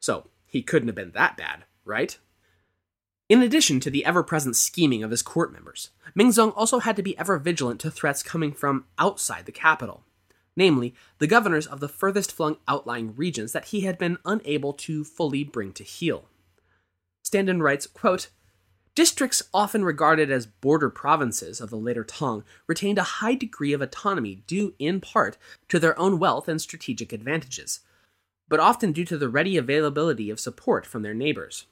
So 0.00 0.26
he 0.46 0.60
couldn't 0.60 0.88
have 0.88 0.96
been 0.96 1.12
that 1.12 1.36
bad, 1.36 1.64
right? 1.84 2.18
In 3.28 3.40
addition 3.40 3.78
to 3.80 3.90
the 3.90 4.04
ever 4.04 4.24
present 4.24 4.56
scheming 4.56 5.04
of 5.04 5.12
his 5.12 5.22
court 5.22 5.52
members, 5.52 5.90
Mingzong 6.18 6.52
also 6.56 6.80
had 6.80 6.96
to 6.96 7.04
be 7.04 7.16
ever 7.16 7.38
vigilant 7.38 7.80
to 7.82 7.90
threats 7.90 8.20
coming 8.20 8.50
from 8.50 8.86
outside 8.98 9.46
the 9.46 9.52
capital, 9.52 10.02
namely, 10.56 10.92
the 11.18 11.28
governors 11.28 11.68
of 11.68 11.78
the 11.78 11.88
furthest 11.88 12.32
flung 12.32 12.56
outlying 12.66 13.14
regions 13.14 13.52
that 13.52 13.66
he 13.66 13.82
had 13.82 13.96
been 13.96 14.18
unable 14.24 14.72
to 14.72 15.04
fully 15.04 15.44
bring 15.44 15.72
to 15.74 15.84
heel. 15.84 16.24
Standen 17.22 17.62
writes, 17.62 17.86
quote, 17.86 18.30
Districts 18.94 19.42
often 19.54 19.84
regarded 19.84 20.30
as 20.30 20.46
border 20.46 20.90
provinces 20.90 21.60
of 21.60 21.70
the 21.70 21.76
later 21.76 22.04
Tang 22.04 22.42
retained 22.66 22.98
a 22.98 23.02
high 23.02 23.34
degree 23.34 23.72
of 23.72 23.80
autonomy 23.80 24.42
due 24.46 24.74
in 24.78 25.00
part 25.00 25.36
to 25.68 25.78
their 25.78 25.98
own 25.98 26.18
wealth 26.18 26.48
and 26.48 26.60
strategic 26.60 27.12
advantages, 27.12 27.80
but 28.48 28.60
often 28.60 28.92
due 28.92 29.04
to 29.04 29.16
the 29.16 29.28
ready 29.28 29.56
availability 29.56 30.28
of 30.28 30.40
support 30.40 30.84
from 30.84 31.02
their 31.02 31.14
neighbors. 31.14 31.66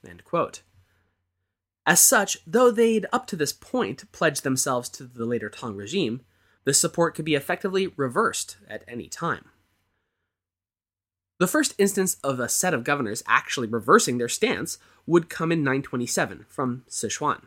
As 1.85 2.01
such, 2.01 2.39
though 2.47 2.71
they'd 2.71 3.07
up 3.13 3.27
to 3.29 3.37
this 3.37 3.53
point 3.53 4.11
pledged 4.13 4.45
themselves 4.45 4.89
to 4.91 5.05
the 5.05 5.25
later 5.25 5.49
Tang 5.49 5.75
regime, 5.75 6.21
this 6.65 6.79
support 6.79 7.15
could 7.15 7.25
be 7.25 7.35
effectively 7.35 7.89
reversed 7.97 8.59
at 8.69 8.85
any 8.87 9.09
time. 9.09 9.47
The 11.39 11.47
first 11.47 11.75
instance 11.79 12.17
of 12.25 12.41
a 12.41 12.49
set 12.49 12.75
of 12.75 12.83
governors 12.83 13.23
actually 13.27 13.69
reversing 13.69 14.19
their 14.19 14.29
stance 14.29 14.79
would 15.07 15.29
come 15.29 15.53
in 15.53 15.63
927 15.63 16.47
from 16.49 16.83
Sichuan. 16.89 17.43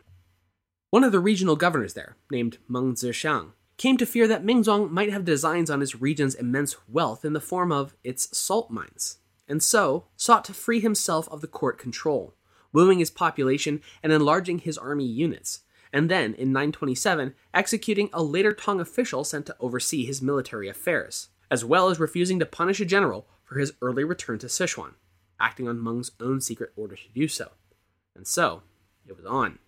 One 0.91 1.03
of 1.03 1.11
the 1.11 1.19
regional 1.19 1.57
governors 1.57 1.93
there, 1.93 2.15
named 2.31 2.57
Meng 2.69 2.95
Zhixiang, 2.95 3.51
came 3.75 3.97
to 3.97 4.05
fear 4.05 4.29
that 4.29 4.45
Mingzong 4.45 4.91
might 4.91 5.11
have 5.11 5.25
designs 5.25 5.69
on 5.69 5.81
his 5.81 5.99
region's 5.99 6.35
immense 6.35 6.77
wealth 6.87 7.25
in 7.25 7.33
the 7.33 7.41
form 7.41 7.71
of 7.71 7.95
its 8.01 8.37
salt 8.37 8.71
mines, 8.71 9.17
and 9.47 9.61
so 9.61 10.05
sought 10.15 10.45
to 10.45 10.53
free 10.53 10.79
himself 10.79 11.27
of 11.29 11.41
the 11.41 11.47
court 11.47 11.77
control, 11.77 12.33
wooing 12.71 12.99
his 12.99 13.11
population 13.11 13.81
and 14.01 14.13
enlarging 14.13 14.59
his 14.59 14.77
army 14.77 15.05
units, 15.05 15.61
and 15.91 16.09
then, 16.09 16.33
in 16.35 16.53
927, 16.53 17.33
executing 17.53 18.09
a 18.13 18.23
later 18.23 18.53
Tang 18.53 18.79
official 18.79 19.25
sent 19.25 19.45
to 19.47 19.55
oversee 19.59 20.05
his 20.05 20.21
military 20.21 20.69
affairs, 20.69 21.27
as 21.49 21.65
well 21.65 21.89
as 21.89 21.99
refusing 21.99 22.39
to 22.39 22.45
punish 22.45 22.79
a 22.79 22.85
general 22.85 23.27
for 23.51 23.59
his 23.59 23.73
early 23.81 24.05
return 24.05 24.39
to 24.39 24.47
Sichuan, 24.47 24.93
acting 25.37 25.67
on 25.67 25.83
Meng's 25.83 26.11
own 26.21 26.39
secret 26.39 26.71
order 26.77 26.95
to 26.95 27.09
do 27.13 27.27
so. 27.27 27.51
And 28.15 28.25
so, 28.25 28.63
it 29.05 29.17
was 29.17 29.25
on. 29.25 29.59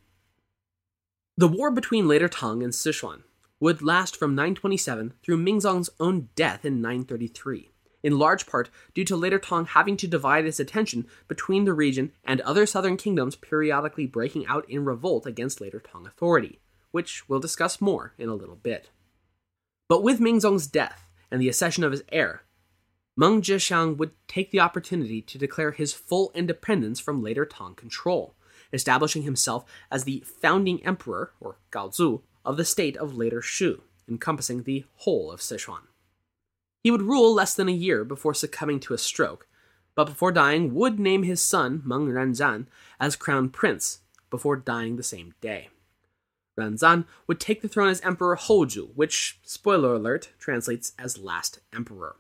The 1.35 1.49
war 1.49 1.69
between 1.69 2.07
later 2.07 2.29
Tang 2.29 2.63
and 2.63 2.71
Sichuan 2.71 3.23
would 3.59 3.81
last 3.81 4.15
from 4.15 4.35
927 4.35 5.15
through 5.21 5.43
Mingzong's 5.43 5.89
own 5.99 6.29
death 6.35 6.63
in 6.63 6.79
933, 6.79 7.71
in 8.03 8.17
large 8.17 8.45
part 8.45 8.69
due 8.93 9.03
to 9.03 9.17
later 9.17 9.37
Tang 9.37 9.65
having 9.65 9.97
to 9.97 10.07
divide 10.07 10.45
its 10.45 10.61
attention 10.61 11.05
between 11.27 11.65
the 11.65 11.73
region 11.73 12.13
and 12.23 12.39
other 12.41 12.65
southern 12.65 12.95
kingdoms 12.95 13.35
periodically 13.35 14.05
breaking 14.05 14.45
out 14.47 14.69
in 14.69 14.85
revolt 14.85 15.25
against 15.25 15.59
later 15.59 15.81
Tang 15.81 16.07
authority, 16.07 16.61
which 16.91 17.27
we'll 17.27 17.41
discuss 17.41 17.81
more 17.81 18.13
in 18.17 18.29
a 18.29 18.35
little 18.35 18.55
bit. 18.55 18.91
But 19.89 20.03
with 20.03 20.21
Mingzong's 20.21 20.67
death 20.67 21.09
and 21.29 21.41
the 21.41 21.49
accession 21.49 21.83
of 21.83 21.91
his 21.91 22.03
heir, 22.09 22.43
Meng 23.15 23.41
Zhixiang 23.41 23.97
would 23.97 24.11
take 24.27 24.49
the 24.49 24.59
opportunity 24.59 25.21
to 25.21 25.37
declare 25.37 25.71
his 25.71 25.93
full 25.93 26.31
independence 26.33 26.99
from 26.99 27.21
later 27.21 27.45
Tang 27.45 27.75
control, 27.75 28.33
establishing 28.71 29.21
himself 29.21 29.65
as 29.91 30.03
the 30.03 30.23
founding 30.25 30.83
emperor, 30.83 31.33
or 31.39 31.57
Gaozu, 31.71 32.21
of 32.43 32.57
the 32.57 32.65
state 32.65 32.97
of 32.97 33.15
later 33.15 33.41
Shu, 33.41 33.83
encompassing 34.09 34.63
the 34.63 34.85
whole 34.97 35.31
of 35.31 35.41
Sichuan. 35.41 35.87
He 36.83 36.91
would 36.91 37.03
rule 37.03 37.33
less 37.33 37.53
than 37.53 37.69
a 37.69 37.73
year 37.73 38.03
before 38.03 38.33
succumbing 38.33 38.79
to 38.81 38.93
a 38.93 38.97
stroke, 38.97 39.47
but 39.95 40.05
before 40.05 40.31
dying 40.31 40.73
would 40.73 40.99
name 40.99 41.23
his 41.23 41.39
son 41.39 41.83
Meng 41.85 42.07
Ranzan 42.07 42.65
as 42.99 43.15
crown 43.15 43.49
prince 43.49 43.99
before 44.31 44.57
dying 44.57 44.95
the 44.95 45.03
same 45.03 45.35
day. 45.39 45.69
Ranzan 46.59 47.05
would 47.27 47.39
take 47.39 47.61
the 47.61 47.67
throne 47.67 47.89
as 47.89 48.01
Emperor 48.01 48.35
Houzhu, 48.35 48.89
which, 48.95 49.39
spoiler 49.43 49.93
alert, 49.93 50.31
translates 50.39 50.93
as 50.97 51.17
last 51.17 51.59
emperor. 51.71 52.15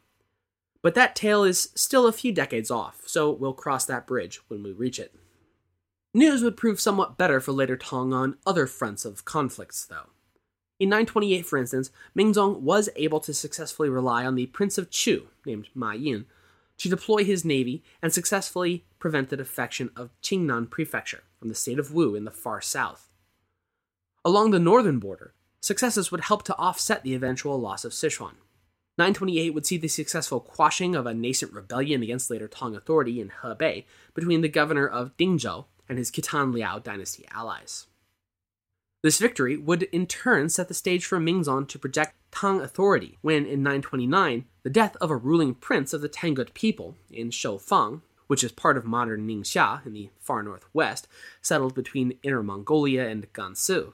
But 0.83 0.93
that 0.95 1.15
tale 1.15 1.43
is 1.43 1.69
still 1.73 2.05
a 2.05 2.11
few 2.11 2.31
decades 2.31 2.69
off, 2.69 3.01
so 3.05 3.31
we'll 3.31 3.53
cross 3.53 3.85
that 3.85 4.05
bridge 4.05 4.41
when 4.49 4.61
we 4.61 4.71
reach 4.71 4.99
it. 4.99 5.15
News 6.13 6.43
would 6.43 6.57
prove 6.57 6.79
somewhat 6.79 7.17
better 7.17 7.39
for 7.39 7.53
later 7.53 7.75
Tang 7.77 8.13
on 8.13 8.37
other 8.45 8.67
fronts 8.67 9.05
of 9.05 9.25
conflicts, 9.25 9.85
though. 9.85 10.09
In 10.79 10.89
928, 10.89 11.45
for 11.45 11.57
instance, 11.57 11.89
Mingzong 12.15 12.59
was 12.59 12.89
able 12.97 13.21
to 13.21 13.33
successfully 13.33 13.89
rely 13.89 14.25
on 14.25 14.35
the 14.35 14.47
Prince 14.47 14.77
of 14.77 14.89
Chu, 14.91 15.29
named 15.45 15.69
Ma 15.73 15.93
Yin, 15.93 16.25
to 16.77 16.89
deploy 16.89 17.23
his 17.23 17.45
navy 17.45 17.81
and 18.01 18.13
successfully 18.13 18.85
prevent 18.99 19.29
the 19.29 19.37
defection 19.37 19.89
of 19.95 20.09
Qingnan 20.21 20.69
Prefecture 20.69 21.23
from 21.39 21.49
the 21.49 21.55
state 21.55 21.79
of 21.79 21.93
Wu 21.93 22.15
in 22.15 22.25
the 22.25 22.31
far 22.31 22.59
south. 22.61 23.09
Along 24.25 24.51
the 24.51 24.59
northern 24.59 24.99
border, 24.99 25.33
successes 25.61 26.11
would 26.11 26.21
help 26.21 26.43
to 26.43 26.57
offset 26.57 27.03
the 27.03 27.13
eventual 27.13 27.59
loss 27.59 27.85
of 27.85 27.93
Sichuan. 27.93 28.35
928 28.97 29.49
would 29.51 29.65
see 29.65 29.77
the 29.77 29.87
successful 29.87 30.39
quashing 30.39 30.95
of 30.95 31.07
a 31.07 31.13
nascent 31.13 31.51
rebellion 31.51 32.03
against 32.03 32.29
later 32.29 32.47
Tang 32.47 32.75
authority 32.75 33.19
in 33.19 33.31
Hebei 33.41 33.85
between 34.13 34.41
the 34.41 34.47
governor 34.47 34.87
of 34.87 35.17
Dingzhou 35.17 35.65
and 35.89 35.97
his 35.97 36.11
Khitan 36.11 36.53
Liao 36.53 36.77
dynasty 36.77 37.25
allies. 37.31 37.87
This 39.01 39.19
victory 39.19 39.57
would 39.57 39.83
in 39.83 40.05
turn 40.07 40.47
set 40.47 40.67
the 40.67 40.73
stage 40.73 41.05
for 41.05 41.19
Mingzong 41.19 41.67
to 41.69 41.79
project 41.79 42.15
Tang 42.31 42.61
authority 42.61 43.17
when, 43.21 43.45
in 43.45 43.63
929, 43.63 44.45
the 44.63 44.69
death 44.69 44.95
of 45.01 45.09
a 45.09 45.17
ruling 45.17 45.55
prince 45.55 45.91
of 45.91 46.01
the 46.01 46.07
Tangut 46.07 46.53
people 46.53 46.95
in 47.11 47.29
Shuofang, 47.29 48.01
which 48.27 48.43
is 48.43 48.51
part 48.51 48.77
of 48.77 48.85
modern 48.85 49.27
Ningxia 49.27 49.85
in 49.85 49.93
the 49.93 50.09
far 50.19 50.41
northwest, 50.41 51.07
settled 51.41 51.75
between 51.75 52.17
Inner 52.23 52.43
Mongolia 52.43 53.07
and 53.07 53.31
Gansu. 53.33 53.93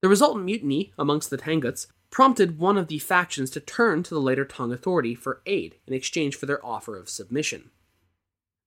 The 0.00 0.08
resultant 0.08 0.44
mutiny 0.44 0.92
amongst 0.96 1.30
the 1.30 1.38
Tanguts 1.38 1.88
prompted 2.14 2.60
one 2.60 2.78
of 2.78 2.86
the 2.86 3.00
factions 3.00 3.50
to 3.50 3.58
turn 3.58 4.00
to 4.00 4.14
the 4.14 4.20
later 4.20 4.44
Tang 4.44 4.72
authority 4.72 5.16
for 5.16 5.42
aid 5.46 5.74
in 5.84 5.92
exchange 5.92 6.36
for 6.36 6.46
their 6.46 6.64
offer 6.64 6.96
of 6.96 7.08
submission. 7.08 7.72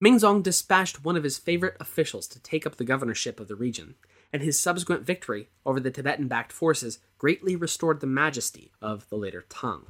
Mingzong 0.04 0.44
dispatched 0.44 1.06
one 1.06 1.16
of 1.16 1.24
his 1.24 1.38
favorite 1.38 1.78
officials 1.80 2.28
to 2.28 2.42
take 2.42 2.68
up 2.68 2.76
the 2.76 2.84
governorship 2.84 3.40
of 3.40 3.48
the 3.48 3.56
region, 3.56 3.96
and 4.34 4.42
his 4.42 4.60
subsequent 4.60 5.04
victory 5.04 5.48
over 5.66 5.80
the 5.80 5.90
Tibetan 5.90 6.28
backed 6.28 6.52
forces 6.52 7.00
greatly 7.18 7.56
restored 7.56 8.02
the 8.02 8.06
majesty 8.06 8.74
of 8.82 9.08
the 9.08 9.16
later 9.16 9.46
Tang, 9.48 9.86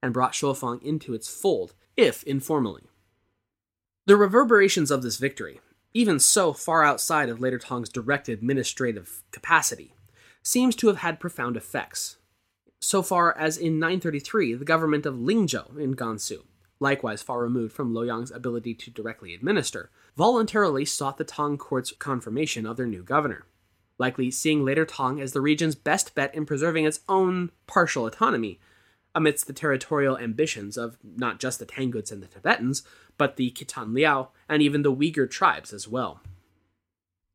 and 0.00 0.12
brought 0.14 0.32
Shuofang 0.32 0.80
into 0.80 1.12
its 1.12 1.28
fold, 1.28 1.74
if 1.96 2.22
informally. 2.22 2.84
The 4.06 4.16
reverberations 4.16 4.92
of 4.92 5.02
this 5.02 5.16
victory, 5.16 5.60
even 5.92 6.20
so 6.20 6.52
far 6.52 6.84
outside 6.84 7.28
of 7.28 7.40
later 7.40 7.58
Tang's 7.58 7.88
direct 7.88 8.28
administrative 8.28 9.24
capacity, 9.32 9.92
seems 10.44 10.76
to 10.76 10.86
have 10.86 10.98
had 10.98 11.18
profound 11.18 11.56
effects, 11.56 12.18
so 12.82 13.00
far 13.00 13.36
as 13.38 13.56
in 13.56 13.78
933 13.78 14.54
the 14.54 14.64
government 14.64 15.06
of 15.06 15.14
Lingzhou 15.14 15.78
in 15.78 15.94
Gansu, 15.94 16.42
likewise 16.80 17.22
far 17.22 17.40
removed 17.40 17.72
from 17.72 17.94
Luoyang's 17.94 18.32
ability 18.32 18.74
to 18.74 18.90
directly 18.90 19.34
administer, 19.34 19.90
voluntarily 20.16 20.84
sought 20.84 21.16
the 21.16 21.24
Tang 21.24 21.56
court's 21.56 21.92
confirmation 21.92 22.66
of 22.66 22.76
their 22.76 22.86
new 22.86 23.04
governor, 23.04 23.46
likely 23.98 24.32
seeing 24.32 24.64
later 24.64 24.84
Tang 24.84 25.20
as 25.20 25.32
the 25.32 25.40
region's 25.40 25.76
best 25.76 26.14
bet 26.16 26.34
in 26.34 26.44
preserving 26.44 26.84
its 26.84 27.00
own 27.08 27.52
partial 27.68 28.04
autonomy 28.04 28.58
amidst 29.14 29.46
the 29.46 29.52
territorial 29.52 30.18
ambitions 30.18 30.76
of 30.76 30.98
not 31.04 31.38
just 31.38 31.60
the 31.60 31.66
Tanguts 31.66 32.10
and 32.10 32.22
the 32.22 32.26
Tibetans, 32.26 32.82
but 33.16 33.36
the 33.36 33.52
Khitan 33.52 33.94
Liao 33.94 34.30
and 34.48 34.60
even 34.60 34.82
the 34.82 34.94
Uyghur 34.94 35.30
tribes 35.30 35.72
as 35.72 35.86
well. 35.86 36.20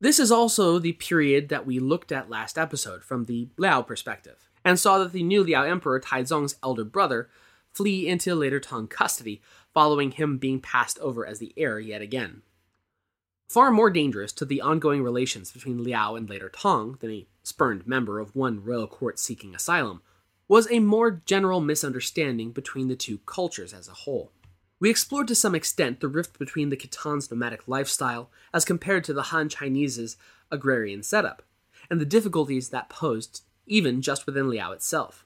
This 0.01 0.19
is 0.19 0.31
also 0.31 0.77
the 0.77 0.93
period 0.93 1.49
that 1.49 1.65
we 1.65 1.79
looked 1.79 2.11
at 2.11 2.29
last 2.29 2.57
episode 2.57 3.03
from 3.03 3.25
the 3.25 3.47
Liao 3.57 3.81
perspective 3.81 4.46
and 4.67 4.77
saw 4.77 4.97
that 4.97 5.13
the 5.13 5.23
new 5.23 5.45
Liao 5.45 5.63
Emperor 5.63 5.97
Taizong's 5.97 6.57
elder 6.61 6.83
brother 6.83 7.29
flee 7.71 8.05
into 8.05 8.35
later 8.35 8.59
Tang 8.59 8.85
custody, 8.85 9.41
following 9.73 10.11
him 10.11 10.37
being 10.37 10.59
passed 10.59 10.99
over 10.99 11.25
as 11.25 11.39
the 11.39 11.53
heir 11.55 11.79
yet 11.79 12.01
again. 12.01 12.41
Far 13.47 13.71
more 13.71 13.89
dangerous 13.89 14.33
to 14.33 14.43
the 14.43 14.59
ongoing 14.59 15.01
relations 15.01 15.51
between 15.51 15.85
Liao 15.85 16.15
and 16.15 16.29
later 16.29 16.49
Tang 16.49 16.97
than 16.99 17.11
a 17.11 17.25
spurned 17.43 17.87
member 17.87 18.19
of 18.19 18.35
one 18.35 18.61
royal 18.61 18.87
court 18.87 19.19
seeking 19.19 19.55
asylum 19.55 20.01
was 20.49 20.69
a 20.69 20.79
more 20.79 21.21
general 21.25 21.61
misunderstanding 21.61 22.51
between 22.51 22.89
the 22.89 22.95
two 22.97 23.19
cultures 23.19 23.73
as 23.73 23.87
a 23.87 23.93
whole. 23.93 24.33
We 24.81 24.89
explored 24.89 25.29
to 25.29 25.35
some 25.35 25.55
extent 25.55 26.01
the 26.01 26.09
rift 26.09 26.37
between 26.37 26.71
the 26.71 26.77
Khitan's 26.77 27.31
nomadic 27.31 27.69
lifestyle 27.69 28.29
as 28.53 28.65
compared 28.65 29.05
to 29.05 29.13
the 29.13 29.23
Han 29.23 29.47
Chinese's 29.47 30.17
agrarian 30.51 31.03
setup, 31.03 31.41
and 31.89 32.01
the 32.01 32.05
difficulties 32.05 32.67
that 32.69 32.89
posed 32.89 33.43
even 33.67 34.01
just 34.01 34.25
within 34.25 34.49
Liao 34.49 34.71
itself. 34.71 35.25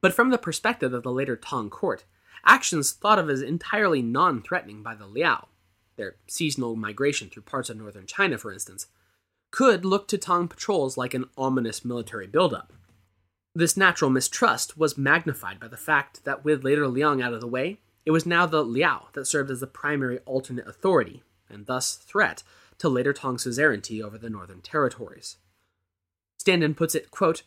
But 0.00 0.14
from 0.14 0.30
the 0.30 0.38
perspective 0.38 0.92
of 0.92 1.02
the 1.02 1.12
later 1.12 1.36
Tang 1.36 1.70
court, 1.70 2.04
actions 2.44 2.92
thought 2.92 3.18
of 3.18 3.28
as 3.28 3.42
entirely 3.42 4.02
non 4.02 4.42
threatening 4.42 4.82
by 4.82 4.94
the 4.94 5.06
Liao, 5.06 5.48
their 5.96 6.16
seasonal 6.28 6.76
migration 6.76 7.28
through 7.28 7.42
parts 7.42 7.68
of 7.68 7.76
northern 7.76 8.06
China, 8.06 8.38
for 8.38 8.52
instance, 8.52 8.86
could 9.50 9.84
look 9.84 10.06
to 10.08 10.18
Tang 10.18 10.46
patrols 10.46 10.96
like 10.96 11.14
an 11.14 11.24
ominous 11.36 11.84
military 11.84 12.26
buildup. 12.26 12.72
This 13.54 13.76
natural 13.76 14.10
mistrust 14.10 14.78
was 14.78 14.96
magnified 14.96 15.58
by 15.58 15.68
the 15.68 15.76
fact 15.76 16.24
that 16.24 16.44
with 16.44 16.62
later 16.62 16.86
Liang 16.86 17.20
out 17.20 17.32
of 17.32 17.40
the 17.40 17.48
way, 17.48 17.78
it 18.06 18.12
was 18.12 18.24
now 18.24 18.46
the 18.46 18.62
Liao 18.62 19.08
that 19.14 19.26
served 19.26 19.50
as 19.50 19.60
the 19.60 19.66
primary 19.66 20.18
alternate 20.20 20.68
authority, 20.68 21.22
and 21.48 21.66
thus 21.66 21.96
threat, 21.96 22.42
to 22.78 22.88
later 22.88 23.12
Tang 23.12 23.38
suzerainty 23.38 24.02
over 24.02 24.16
the 24.16 24.30
northern 24.30 24.60
territories. 24.60 25.38
Standen 26.38 26.74
puts 26.74 26.94
it, 26.94 27.10
quote, 27.10 27.42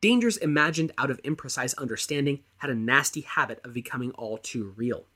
Dangers 0.00 0.38
imagined 0.38 0.92
out 0.96 1.10
of 1.10 1.22
imprecise 1.22 1.76
understanding 1.76 2.40
had 2.58 2.70
a 2.70 2.74
nasty 2.74 3.20
habit 3.20 3.60
of 3.64 3.74
becoming 3.74 4.12
all 4.12 4.38
too 4.38 4.72
real. 4.76 5.06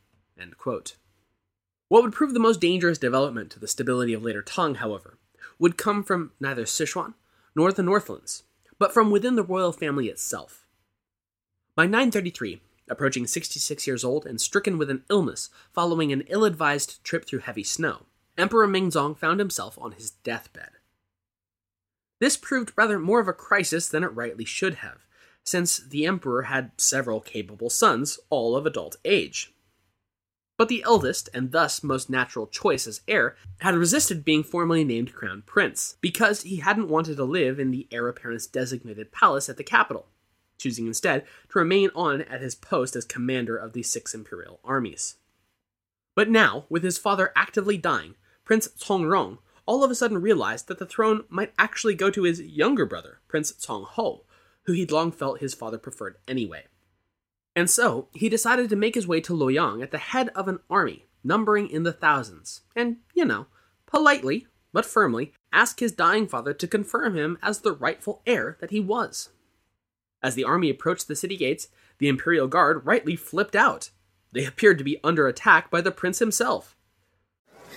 What 1.89 2.03
would 2.03 2.13
prove 2.13 2.35
the 2.35 2.41
most 2.41 2.61
dangerous 2.61 2.99
development 2.99 3.51
to 3.53 3.61
the 3.61 3.69
stability 3.69 4.13
of 4.13 4.23
later 4.23 4.43
Tang, 4.43 4.77
however, 4.77 5.19
would 5.59 5.79
come 5.79 6.03
from 6.03 6.33
neither 6.41 6.65
Sichuan 6.65 7.15
nor 7.55 7.73
the 7.73 7.83
Northlands, 7.83 8.43
but 8.79 8.93
from 8.93 9.11
within 9.11 9.37
the 9.37 9.43
royal 9.43 9.73
family 9.73 10.09
itself. 10.09 10.67
By 11.75 11.87
933, 11.87 12.61
approaching 12.89 13.27
66 13.27 13.87
years 13.87 14.05
old 14.05 14.27
and 14.27 14.41
stricken 14.41 14.77
with 14.77 14.91
an 14.91 15.05
illness 15.09 15.49
following 15.73 16.13
an 16.13 16.25
ill 16.29 16.45
advised 16.45 17.03
trip 17.05 17.27
through 17.27 17.41
heavy 17.41 17.65
snow, 17.65 18.07
Emperor 18.37 18.67
Mingzong 18.67 19.17
found 19.17 19.39
himself 19.41 19.79
on 19.81 19.93
his 19.93 20.11
deathbed. 20.11 20.71
This 22.21 22.37
proved 22.37 22.73
rather 22.77 22.99
more 22.99 23.21
of 23.21 23.29
a 23.29 23.33
crisis 23.33 23.89
than 23.89 24.05
it 24.05 24.09
rightly 24.09 24.45
should 24.45 24.77
have, 24.77 25.07
since 25.45 25.79
the 25.79 26.07
emperor 26.07 26.43
had 26.43 26.73
several 26.79 27.21
capable 27.21 27.71
sons, 27.71 28.19
all 28.31 28.57
of 28.57 28.67
adult 28.67 28.97
age. 29.05 29.53
But 30.57 30.69
the 30.69 30.85
eldest, 30.85 31.29
and 31.35 31.51
thus 31.51 31.83
most 31.83 32.09
natural 32.09 32.47
choice 32.47 32.87
as 32.87 33.01
heir, 33.09 33.37
had 33.59 33.75
resisted 33.75 34.25
being 34.25 34.45
formally 34.45 34.85
named 34.85 35.13
crown 35.13 35.43
prince, 35.45 35.97
because 36.01 36.43
he 36.43 36.57
hadn't 36.57 36.89
wanted 36.89 37.17
to 37.17 37.25
live 37.25 37.59
in 37.59 37.73
the 37.73 37.89
heir 37.91 38.07
apparent's 38.09 38.47
designated 38.47 39.11
palace 39.11 39.49
at 39.49 39.57
the 39.57 39.65
capital, 39.65 40.07
choosing 40.57 40.87
instead 40.87 41.25
to 41.51 41.59
remain 41.59 41.91
on 41.95 42.23
at 42.23 42.41
his 42.41 42.55
post 42.55 42.95
as 42.95 43.05
commander 43.05 43.57
of 43.57 43.73
the 43.73 43.83
six 43.83 44.15
imperial 44.15 44.61
armies. 44.65 45.17
But 46.15 46.31
now, 46.31 46.67
with 46.69 46.85
his 46.85 46.99
father 46.99 47.33
actively 47.35 47.77
dying, 47.77 48.15
Prince 48.45 48.69
Congrong 48.69 49.39
all 49.67 49.83
of 49.83 49.91
a 49.91 49.95
sudden 49.95 50.21
realized 50.21 50.69
that 50.69 50.79
the 50.79 50.87
throne 50.87 51.25
might 51.29 51.53
actually 51.59 51.95
go 51.95 52.11
to 52.11 52.23
his 52.23 52.41
younger 52.41 52.87
brother, 52.87 53.21
Prince 53.29 53.53
Conghou, 53.53 54.21
who 54.65 54.73
he'd 54.73 54.91
long 54.91 55.13
felt 55.13 55.41
his 55.41 55.55
father 55.55 55.79
preferred 55.79 56.17
anyway. 56.29 56.65
And 57.57 57.71
so, 57.71 58.09
he 58.13 58.29
decided 58.29 58.69
to 58.71 58.77
make 58.77 58.95
his 58.95 59.07
way 59.07 59.21
to 59.21 59.33
Luoyang 59.33 59.83
at 59.83 59.91
the 59.91 59.99
head 59.99 60.31
of 60.31 60.49
an 60.49 60.59
army, 60.69 61.07
numbering 61.23 61.69
in 61.69 61.85
the 61.85 61.93
thousands, 61.93 62.63
and, 62.75 62.97
you 63.15 63.25
know, 63.25 63.47
politely, 63.87 64.47
but 64.73 64.85
firmly, 64.85 65.33
ask 65.53 65.79
his 65.79 65.93
dying 65.93 66.27
father 66.27 66.53
to 66.53 66.67
confirm 66.67 67.17
him 67.17 67.39
as 67.43 67.61
the 67.61 67.73
rightful 67.73 68.23
heir 68.27 68.57
that 68.61 68.71
he 68.71 68.81
was. 68.81 69.31
As 70.23 70.35
the 70.35 70.45
army 70.45 70.69
approached 70.69 71.07
the 71.07 71.15
city 71.15 71.37
gates, 71.37 71.69
the 71.99 72.09
Imperial 72.09 72.49
Guard 72.49 72.85
rightly 72.85 73.15
flipped 73.15 73.55
out. 73.55 73.91
They 74.33 74.45
appeared 74.45 74.79
to 74.79 74.85
be 74.85 74.99
under 75.05 75.29
attack 75.29 75.71
by 75.71 75.81
the 75.81 75.93
prince 75.93 76.19
himself. 76.19 76.77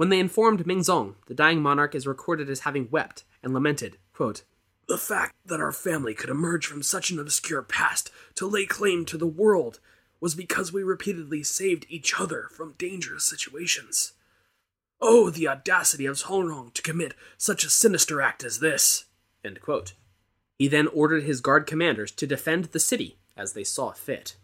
When 0.00 0.08
they 0.08 0.18
informed 0.18 0.64
Mingzong, 0.64 1.16
the 1.26 1.34
dying 1.34 1.60
monarch 1.60 1.94
is 1.94 2.06
recorded 2.06 2.48
as 2.48 2.60
having 2.60 2.88
wept 2.90 3.24
and 3.42 3.52
lamented, 3.52 3.98
quote, 4.14 4.44
The 4.88 4.96
fact 4.96 5.34
that 5.44 5.60
our 5.60 5.72
family 5.72 6.14
could 6.14 6.30
emerge 6.30 6.64
from 6.64 6.82
such 6.82 7.10
an 7.10 7.18
obscure 7.18 7.60
past 7.60 8.10
to 8.36 8.46
lay 8.46 8.64
claim 8.64 9.04
to 9.04 9.18
the 9.18 9.26
world 9.26 9.78
was 10.18 10.34
because 10.34 10.72
we 10.72 10.82
repeatedly 10.82 11.42
saved 11.42 11.84
each 11.90 12.18
other 12.18 12.48
from 12.50 12.76
dangerous 12.78 13.24
situations. 13.24 14.14
Oh, 15.02 15.28
the 15.28 15.46
audacity 15.46 16.06
of 16.06 16.16
Congrong 16.16 16.72
to 16.72 16.80
commit 16.80 17.12
such 17.36 17.62
a 17.62 17.68
sinister 17.68 18.22
act 18.22 18.42
as 18.42 18.60
this! 18.60 19.04
He 20.56 20.66
then 20.66 20.86
ordered 20.86 21.24
his 21.24 21.42
guard 21.42 21.66
commanders 21.66 22.10
to 22.12 22.26
defend 22.26 22.64
the 22.64 22.80
city 22.80 23.18
as 23.36 23.52
they 23.52 23.64
saw 23.64 23.92
fit. 23.92 24.36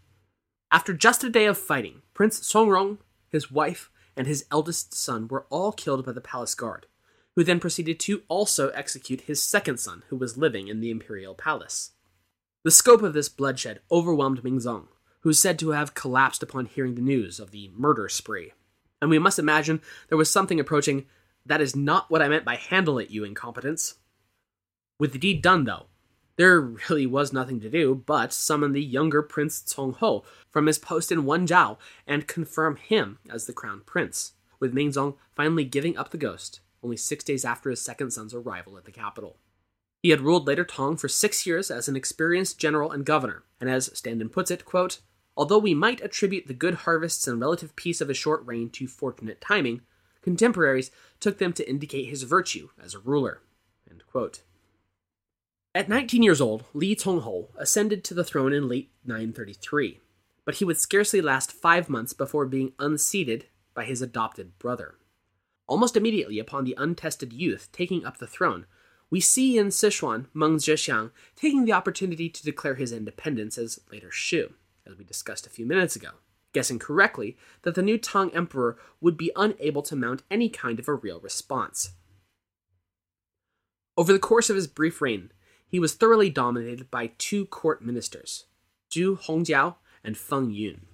After 0.71 0.93
just 0.93 1.25
a 1.25 1.31
day 1.31 1.47
of 1.47 1.57
fighting, 1.57 2.03
Prince 2.13 2.41
Congrong, 2.41 2.99
his 3.31 3.51
wife, 3.51 3.91
and 4.17 4.27
his 4.27 4.47
eldest 4.51 4.95
son 4.95 5.29
were 5.29 5.47
all 5.51 5.73
killed 5.73 6.05
by 6.05 6.13
the 6.13 6.21
palace 6.21 6.55
guard, 6.55 6.87
who 7.35 7.45
then 7.45 7.61
proceeded 7.61 8.01
to 8.01 8.23
also 8.29 8.71
execute 8.71 9.23
his 9.23 9.43
second 9.43 9.79
son, 9.79 10.03
who 10.09 10.17
was 10.17 10.39
living 10.39 10.69
in 10.69 10.81
the 10.81 10.91
imperial 10.91 11.35
palace. 11.35 11.93
The 12.65 12.71
scope 12.71 13.03
of 13.03 13.13
this 13.13 13.29
bloodshed 13.29 13.81
overwhelmed 13.91 14.43
Mingzong, 14.43 14.89
who's 15.21 15.39
said 15.39 15.59
to 15.59 15.71
have 15.71 15.95
collapsed 15.95 16.43
upon 16.43 16.67
hearing 16.67 16.95
the 16.95 17.03
news 17.03 17.39
of 17.39 17.51
the 17.51 17.71
murder 17.77 18.09
spree. 18.09 18.53
And 19.01 19.11
we 19.11 19.19
must 19.19 19.39
imagine 19.39 19.83
there 20.09 20.19
was 20.19 20.31
something 20.31 20.59
approaching, 20.59 21.07
that 21.45 21.61
is 21.61 21.77
not 21.77 22.11
what 22.11 22.23
I 22.23 22.29
meant 22.29 22.45
by 22.45 22.57
handle 22.57 22.99
it, 22.99 23.11
you 23.11 23.23
incompetence. 23.23 23.97
With 24.99 25.13
the 25.13 25.19
deed 25.19 25.43
done, 25.43 25.65
though, 25.65 25.87
there 26.37 26.61
really 26.61 27.07
was 27.07 27.33
nothing 27.33 27.61
to 27.61 27.71
do 27.71 27.95
but 27.95 28.33
summon 28.33 28.73
the 28.73 28.83
younger 28.83 29.23
Prince 29.23 29.63
Conghou 29.63 30.25
from 30.51 30.67
his 30.67 30.79
post 30.79 31.11
in 31.11 31.25
Wenzhou 31.25 31.79
and 32.07 32.27
confirm 32.27 32.77
him 32.77 33.19
as 33.29 33.47
the 33.47 33.53
crown 33.53 33.83
prince, 33.87 34.33
with 34.61 34.75
Mingzong 34.75 35.17
finally 35.35 35.65
giving 35.65 35.97
up 35.97 36.11
the 36.11 36.19
ghost 36.19 36.61
only 36.83 36.97
six 36.97 37.25
days 37.25 37.45
after 37.45 37.71
his 37.71 37.81
second 37.81 38.13
son's 38.13 38.35
arrival 38.35 38.77
at 38.77 38.85
the 38.85 38.93
capital. 38.93 39.39
He 40.03 40.11
had 40.11 40.21
ruled 40.21 40.47
later 40.47 40.65
Tang 40.65 40.97
for 40.97 41.09
six 41.09 41.47
years 41.47 41.71
as 41.71 41.89
an 41.89 41.97
experienced 41.97 42.59
general 42.59 42.93
and 42.93 43.05
governor, 43.05 43.43
and 43.61 43.69
as 43.69 43.89
Standen 43.89 44.31
puts 44.31 44.51
it, 44.51 44.65
quote, 44.65 45.01
Although 45.37 45.59
we 45.59 45.75
might 45.75 46.01
attribute 46.01 46.47
the 46.47 46.55
good 46.55 46.75
harvests 46.75 47.27
and 47.27 47.41
relative 47.41 47.77
peace 47.77 48.01
of 48.01 48.09
his 48.09 48.17
short 48.17 48.47
reign 48.47 48.71
to 48.71 48.87
fortunate 48.87 49.41
timing, 49.41 49.83
contemporaries 50.23 50.91
took 51.19 51.39
them 51.39 51.53
to 51.55 51.69
indicate 51.69 52.05
his 52.05 52.23
virtue 52.23 52.69
as 52.83 52.95
a 52.95 53.01
ruler. 53.01 53.43
At 55.77 55.91
19 55.91 56.23
years 56.23 56.41
old, 56.41 56.65
Li 56.73 56.97
Conghou 56.97 57.49
ascended 57.59 58.03
to 58.05 58.15
the 58.15 58.25
throne 58.25 58.55
in 58.55 58.67
late 58.67 58.91
933, 59.05 60.01
but 60.47 60.55
he 60.55 60.65
would 60.65 60.79
scarcely 60.79 61.21
last 61.21 61.53
five 61.53 61.91
months 61.91 62.15
before 62.15 62.47
being 62.47 62.73
unseated 62.79 63.45
by 63.75 63.85
his 63.85 64.01
adopted 64.01 64.59
brother. 64.59 64.95
Almost 65.67 65.95
immediately 65.95 66.39
upon 66.39 66.65
the 66.65 66.75
untested 66.79 67.31
youth 67.31 67.69
taking 67.73 68.07
up 68.07 68.17
the 68.17 68.27
throne, 68.27 68.65
we 69.11 69.21
see 69.21 69.59
in 69.59 69.67
Sichuan 69.67 70.29
Meng 70.33 70.57
Zhixiang 70.57 71.11
taking 71.35 71.67
the 71.67 71.75
opportunity 71.75 72.31
to 72.31 72.43
declare 72.43 72.77
his 72.77 72.91
independence 72.91 73.59
as 73.59 73.79
later 73.93 74.11
Shu, 74.11 74.55
as 74.87 74.97
we 74.97 75.05
discussed 75.05 75.47
a 75.47 75.51
few 75.51 75.67
minutes 75.67 75.95
ago, 75.95 76.13
guessing 76.55 76.79
correctly 76.79 77.37
that 77.65 77.75
the 77.75 77.83
new 77.83 77.99
Tang 77.99 78.35
emperor 78.35 78.79
would 79.03 79.19
be 79.19 79.31
unable 79.37 79.83
to 79.83 79.95
mount 79.95 80.23
any 80.31 80.49
kind 80.49 80.79
of 80.79 80.89
a 80.89 80.95
real 80.95 81.21
response. 81.21 81.91
Over 83.99 84.15
the 84.15 84.19
course 84.19 84.49
of 84.49 84.57
his 84.57 84.67
brief 84.67 85.03
reign, 85.03 85.33
he 85.69 85.79
was 85.79 85.95
thoroughly 85.95 86.31
dominated 86.31 86.91
by 86.91 87.13
two 87.19 87.47
court 87.47 87.83
ministers, 87.83 88.47
Zhu 88.91 89.19
Hongjiao 89.19 89.77
and 90.05 90.17
Feng 90.17 90.51
Yun. 90.51 90.87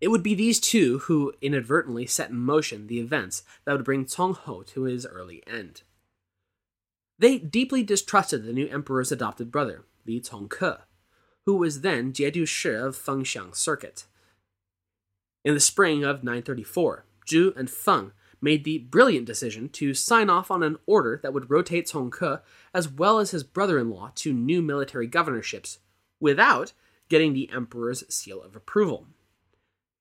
It 0.00 0.08
would 0.08 0.22
be 0.22 0.34
these 0.34 0.60
two 0.60 0.98
who 1.00 1.32
inadvertently 1.40 2.06
set 2.06 2.30
in 2.30 2.36
motion 2.36 2.86
the 2.86 3.00
events 3.00 3.42
that 3.64 3.72
would 3.72 3.84
bring 3.84 4.04
Conghou 4.04 4.66
to 4.66 4.82
his 4.82 5.06
early 5.06 5.42
end. 5.46 5.82
They 7.18 7.38
deeply 7.38 7.82
distrusted 7.82 8.44
the 8.44 8.52
new 8.52 8.68
emperor's 8.68 9.12
adopted 9.12 9.50
brother, 9.50 9.84
Li 10.04 10.20
Congke, 10.20 10.80
who 11.46 11.56
was 11.56 11.80
then 11.80 12.12
Jiedu 12.12 12.46
Shi 12.46 12.70
of 12.70 12.96
Fengxiang 12.96 13.54
Circuit. 13.54 14.04
In 15.44 15.54
the 15.54 15.60
spring 15.60 16.04
of 16.04 16.24
934, 16.24 17.04
Zhu 17.26 17.56
and 17.56 17.70
Feng 17.70 18.12
made 18.44 18.62
the 18.64 18.78
brilliant 18.78 19.26
decision 19.26 19.68
to 19.70 19.94
sign 19.94 20.28
off 20.30 20.50
on 20.50 20.62
an 20.62 20.76
order 20.86 21.18
that 21.22 21.32
would 21.32 21.50
rotate 21.50 21.90
Cong 21.90 22.10
Ke 22.10 22.44
as 22.72 22.88
well 22.88 23.18
as 23.18 23.30
his 23.30 23.42
brother 23.42 23.78
in 23.78 23.90
law 23.90 24.12
to 24.16 24.32
new 24.32 24.62
military 24.62 25.06
governorships 25.06 25.78
without 26.20 26.72
getting 27.08 27.32
the 27.32 27.50
emperor's 27.50 28.04
seal 28.14 28.42
of 28.42 28.54
approval. 28.54 29.06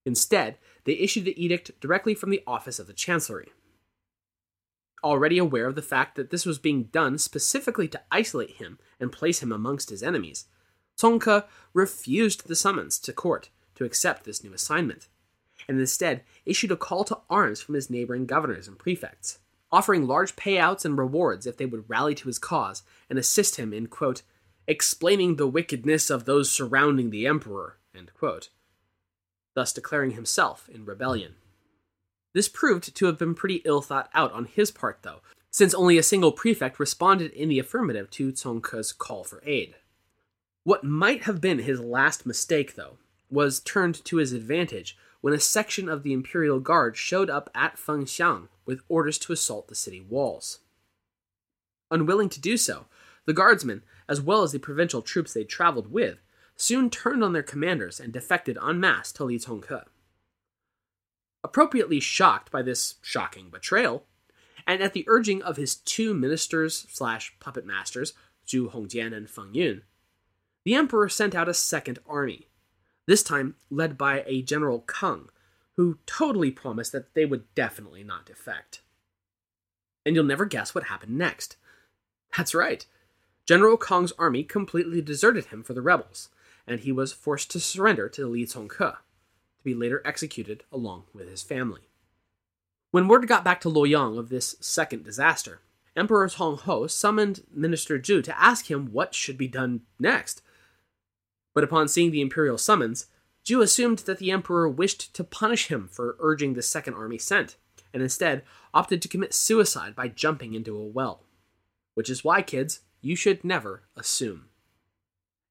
Instead, 0.05 0.57
they 0.83 0.93
issued 0.93 1.23
the 1.25 1.43
edict 1.43 1.71
directly 1.79 2.13
from 2.13 2.29
the 2.29 2.43
office 2.45 2.77
of 2.79 2.87
the 2.87 2.93
chancellery. 2.93 3.49
Already 5.03 5.37
aware 5.37 5.67
of 5.67 5.75
the 5.75 5.81
fact 5.81 6.15
that 6.15 6.29
this 6.29 6.45
was 6.45 6.59
being 6.59 6.83
done 6.83 7.17
specifically 7.17 7.87
to 7.87 8.01
isolate 8.11 8.51
him 8.51 8.77
and 8.99 9.11
place 9.11 9.41
him 9.41 9.51
amongst 9.51 9.89
his 9.89 10.03
enemies, 10.03 10.45
Cong 10.99 11.19
Ke 11.19 11.47
refused 11.73 12.47
the 12.47 12.55
summons 12.55 12.99
to 12.99 13.13
court 13.13 13.49
to 13.75 13.85
accept 13.85 14.25
this 14.25 14.43
new 14.43 14.53
assignment 14.53 15.07
and 15.67 15.79
instead 15.79 16.23
issued 16.45 16.71
a 16.71 16.75
call 16.75 17.03
to 17.05 17.19
arms 17.29 17.61
from 17.61 17.75
his 17.75 17.89
neighboring 17.89 18.25
governors 18.25 18.67
and 18.67 18.77
prefects, 18.77 19.39
offering 19.71 20.07
large 20.07 20.35
payouts 20.35 20.85
and 20.85 20.97
rewards 20.97 21.45
if 21.45 21.57
they 21.57 21.65
would 21.65 21.89
rally 21.89 22.15
to 22.15 22.27
his 22.27 22.39
cause 22.39 22.83
and 23.09 23.17
assist 23.17 23.55
him 23.57 23.73
in, 23.73 23.87
quote, 23.87 24.21
explaining 24.67 25.35
the 25.35 25.47
wickedness 25.47 26.09
of 26.09 26.25
those 26.25 26.49
surrounding 26.49 27.09
the 27.09 27.27
emperor, 27.27 27.77
thus 29.55 29.73
declaring 29.73 30.11
himself 30.11 30.69
in 30.69 30.85
rebellion. 30.85 31.35
This 32.33 32.49
proved 32.49 32.95
to 32.95 33.05
have 33.05 33.19
been 33.19 33.35
pretty 33.35 33.61
ill 33.65 33.81
thought 33.81 34.09
out 34.13 34.31
on 34.31 34.45
his 34.45 34.71
part, 34.71 34.99
though, 35.03 35.21
since 35.51 35.73
only 35.73 35.97
a 35.97 36.03
single 36.03 36.31
prefect 36.31 36.79
responded 36.79 37.31
in 37.31 37.49
the 37.49 37.59
affirmative 37.59 38.09
to 38.11 38.33
Cong 38.33 38.61
Ke's 38.61 38.91
call 38.91 39.23
for 39.23 39.43
aid. 39.45 39.75
What 40.63 40.83
might 40.83 41.23
have 41.23 41.41
been 41.41 41.59
his 41.59 41.79
last 41.79 42.25
mistake, 42.25 42.75
though, 42.75 42.97
was 43.29 43.59
turned 43.59 44.03
to 44.05 44.17
his 44.17 44.33
advantage 44.33 44.97
when 45.23 45.33
a 45.33 45.39
section 45.39 45.87
of 45.87 46.03
the 46.03 46.11
Imperial 46.11 46.59
Guard 46.59 46.97
showed 46.97 47.29
up 47.29 47.49
at 47.55 47.77
Fengxiang 47.77 48.49
with 48.65 48.81
orders 48.89 49.17
to 49.19 49.31
assault 49.31 49.69
the 49.69 49.73
city 49.73 50.01
walls. 50.01 50.59
Unwilling 51.89 52.27
to 52.27 52.41
do 52.41 52.57
so, 52.57 52.87
the 53.25 53.31
guardsmen, 53.31 53.83
as 54.09 54.19
well 54.19 54.43
as 54.43 54.51
the 54.51 54.59
provincial 54.59 55.01
troops 55.01 55.31
they'd 55.31 55.47
traveled 55.47 55.89
with, 55.89 56.17
soon 56.57 56.89
turned 56.89 57.23
on 57.23 57.31
their 57.31 57.41
commanders 57.41 58.01
and 58.01 58.11
defected 58.11 58.57
en 58.61 58.81
masse 58.81 59.13
to 59.13 59.23
Li 59.23 59.39
Congke. 59.39 59.85
Appropriately 61.41 62.01
shocked 62.01 62.51
by 62.51 62.61
this 62.61 62.95
shocking 63.01 63.49
betrayal, 63.49 64.03
and 64.67 64.83
at 64.83 64.91
the 64.91 65.05
urging 65.07 65.41
of 65.41 65.55
his 65.55 65.73
two 65.73 66.13
ministers 66.13 66.85
slash 66.89 67.33
puppet 67.39 67.65
masters, 67.65 68.11
Zhu 68.45 68.69
Hongjiao 68.69 69.13
and 69.13 69.29
Feng 69.29 69.53
Yun, 69.53 69.83
the 70.65 70.75
emperor 70.75 71.07
sent 71.07 71.33
out 71.33 71.47
a 71.47 71.53
second 71.53 71.99
army, 72.05 72.49
this 73.05 73.23
time 73.23 73.55
led 73.69 73.97
by 73.97 74.23
a 74.25 74.41
General 74.41 74.79
Kang, 74.79 75.29
who 75.75 75.97
totally 76.05 76.51
promised 76.51 76.91
that 76.91 77.13
they 77.13 77.25
would 77.25 77.53
definitely 77.55 78.03
not 78.03 78.25
defect. 78.25 78.81
And 80.05 80.15
you'll 80.15 80.23
never 80.23 80.45
guess 80.45 80.73
what 80.73 80.85
happened 80.85 81.17
next. 81.17 81.57
That's 82.37 82.55
right. 82.55 82.85
General 83.45 83.77
Kang's 83.77 84.13
army 84.17 84.43
completely 84.43 85.01
deserted 85.01 85.45
him 85.45 85.63
for 85.63 85.73
the 85.73 85.81
rebels, 85.81 86.29
and 86.65 86.79
he 86.79 86.91
was 86.91 87.11
forced 87.11 87.51
to 87.51 87.59
surrender 87.59 88.07
to 88.09 88.27
Li 88.27 88.45
Congke, 88.45 88.77
to 88.77 89.63
be 89.63 89.73
later 89.73 90.01
executed 90.05 90.63
along 90.71 91.03
with 91.13 91.29
his 91.29 91.43
family. 91.43 91.81
When 92.91 93.07
word 93.07 93.27
got 93.27 93.43
back 93.43 93.59
to 93.61 93.69
Luoyang 93.69 94.17
of 94.17 94.29
this 94.29 94.55
second 94.59 95.03
disaster, 95.03 95.61
Emperor 95.95 96.27
Conghou 96.27 96.89
summoned 96.89 97.43
Minister 97.53 97.99
Zhu 97.99 98.23
to 98.23 98.39
ask 98.39 98.69
him 98.69 98.91
what 98.91 99.13
should 99.13 99.37
be 99.37 99.47
done 99.47 99.81
next– 99.99 100.41
but 101.53 101.63
upon 101.63 101.87
seeing 101.87 102.11
the 102.11 102.21
imperial 102.21 102.57
summons, 102.57 103.07
Zhu 103.45 103.61
assumed 103.61 103.99
that 103.99 104.19
the 104.19 104.31
emperor 104.31 104.69
wished 104.69 105.13
to 105.15 105.23
punish 105.23 105.67
him 105.67 105.87
for 105.91 106.15
urging 106.19 106.53
the 106.53 106.61
second 106.61 106.93
army 106.93 107.17
sent, 107.17 107.57
and 107.93 108.01
instead 108.01 108.43
opted 108.73 109.01
to 109.01 109.07
commit 109.07 109.33
suicide 109.33 109.95
by 109.95 110.07
jumping 110.07 110.53
into 110.53 110.77
a 110.77 110.85
well. 110.85 111.23
Which 111.93 112.09
is 112.09 112.23
why, 112.23 112.41
kids, 112.41 112.79
you 113.01 113.15
should 113.15 113.43
never 113.43 113.83
assume. 113.95 114.45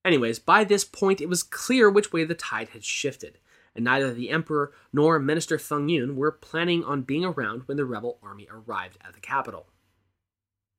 Anyways, 0.04 0.38
by 0.38 0.64
this 0.64 0.84
point 0.84 1.20
it 1.20 1.28
was 1.28 1.42
clear 1.42 1.88
which 1.88 2.12
way 2.12 2.24
the 2.24 2.34
tide 2.34 2.70
had 2.70 2.82
shifted, 2.82 3.38
and 3.76 3.84
neither 3.84 4.12
the 4.12 4.30
emperor 4.30 4.72
nor 4.92 5.18
Minister 5.18 5.58
Feng 5.58 5.88
Yun 5.88 6.16
were 6.16 6.32
planning 6.32 6.82
on 6.82 7.02
being 7.02 7.24
around 7.24 7.62
when 7.66 7.76
the 7.76 7.84
rebel 7.84 8.18
army 8.22 8.48
arrived 8.50 8.98
at 9.06 9.12
the 9.12 9.20
capital. 9.20 9.66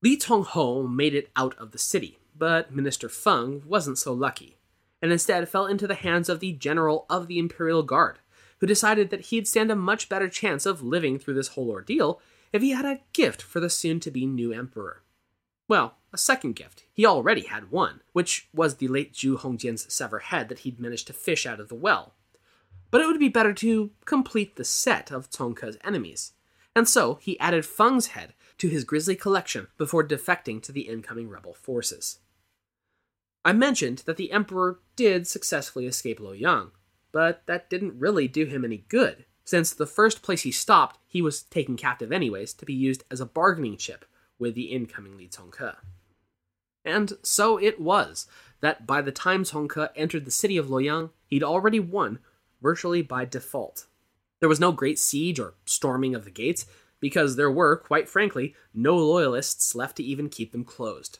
Li 0.01 0.17
Conghou 0.17 0.93
made 0.93 1.15
it 1.15 1.29
out 1.35 1.57
of 1.57 1.71
the 1.71 1.77
city, 1.77 2.17
but 2.35 2.75
Minister 2.75 3.07
Feng 3.07 3.63
wasn't 3.65 3.97
so 3.97 4.11
lucky 4.11 4.57
and 5.03 5.11
instead 5.11 5.49
fell 5.49 5.67
into 5.67 5.85
the 5.85 5.95
hands 5.95 6.29
of 6.29 6.39
the 6.39 6.53
general 6.53 7.05
of 7.09 7.27
the 7.27 7.37
Imperial 7.37 7.83
Guard, 7.83 8.19
who 8.59 8.65
decided 8.65 9.09
that 9.09 9.25
he'd 9.25 9.45
stand 9.45 9.69
a 9.69 9.75
much 9.75 10.07
better 10.07 10.29
chance 10.29 10.65
of 10.65 10.81
living 10.81 11.19
through 11.19 11.33
this 11.33 11.49
whole 11.49 11.69
ordeal 11.69 12.21
if 12.53 12.61
he 12.61 12.71
had 12.71 12.85
a 12.85 13.01
gift 13.11 13.41
for 13.41 13.59
the 13.59 13.69
soon 13.69 13.99
to 13.99 14.09
be 14.09 14.25
new 14.25 14.53
emperor. 14.53 15.03
Well, 15.67 15.97
a 16.13 16.17
second 16.17 16.55
gift. 16.55 16.85
He 16.93 17.05
already 17.05 17.47
had 17.47 17.69
one, 17.69 17.99
which 18.13 18.47
was 18.53 18.77
the 18.77 18.87
late 18.87 19.13
Zhu 19.13 19.37
Hongjiao's 19.37 19.93
sever 19.93 20.19
head 20.19 20.47
that 20.47 20.59
he'd 20.59 20.79
managed 20.79 21.07
to 21.07 21.13
fish 21.13 21.45
out 21.45 21.59
of 21.59 21.67
the 21.67 21.75
well. 21.75 22.13
But 22.89 23.01
it 23.01 23.07
would 23.07 23.19
be 23.19 23.27
better 23.27 23.53
to 23.55 23.91
complete 24.05 24.55
the 24.55 24.63
set 24.63 25.11
of 25.11 25.29
Cong 25.31 25.57
enemies. 25.83 26.31
And 26.73 26.87
so 26.87 27.15
he 27.15 27.37
added 27.41 27.65
Feng's 27.65 28.07
head 28.07 28.33
to 28.59 28.69
his 28.69 28.85
grisly 28.85 29.17
collection 29.17 29.67
before 29.77 30.07
defecting 30.07 30.63
to 30.63 30.71
the 30.71 30.87
incoming 30.87 31.27
rebel 31.27 31.53
forces. 31.53 32.19
I 33.45 33.53
mentioned 33.53 34.03
that 34.05 34.17
the 34.17 34.31
Emperor 34.31 34.79
did 34.95 35.27
successfully 35.27 35.85
escape 35.85 36.19
Luoyang, 36.19 36.71
but 37.11 37.43
that 37.45 37.69
didn't 37.69 37.99
really 37.99 38.27
do 38.27 38.45
him 38.45 38.63
any 38.63 38.85
good, 38.87 39.25
since 39.45 39.73
the 39.73 39.85
first 39.85 40.21
place 40.21 40.43
he 40.43 40.51
stopped, 40.51 40.99
he 41.07 41.21
was 41.21 41.43
taken 41.43 41.75
captive 41.75 42.11
anyways 42.11 42.53
to 42.53 42.65
be 42.65 42.73
used 42.73 43.03
as 43.11 43.19
a 43.19 43.25
bargaining 43.25 43.77
chip 43.77 44.05
with 44.39 44.55
the 44.55 44.71
incoming 44.71 45.17
Li 45.17 45.27
Congke. 45.27 45.75
And 46.85 47.13
so 47.21 47.57
it 47.57 47.79
was 47.79 48.27
that 48.61 48.87
by 48.87 49.01
the 49.01 49.11
time 49.11 49.43
Congke 49.43 49.89
entered 49.95 50.25
the 50.25 50.31
city 50.31 50.57
of 50.57 50.67
Luoyang, 50.67 51.11
he'd 51.27 51.43
already 51.43 51.79
won 51.79 52.19
virtually 52.61 53.01
by 53.01 53.25
default. 53.25 53.87
There 54.39 54.49
was 54.49 54.59
no 54.59 54.71
great 54.71 54.99
siege 54.99 55.39
or 55.39 55.55
storming 55.65 56.15
of 56.15 56.23
the 56.23 56.31
gates, 56.31 56.65
because 56.99 57.35
there 57.35 57.51
were, 57.51 57.75
quite 57.75 58.07
frankly, 58.07 58.55
no 58.73 58.95
loyalists 58.95 59.75
left 59.75 59.97
to 59.97 60.03
even 60.03 60.29
keep 60.29 60.53
them 60.53 60.63
closed. 60.63 61.19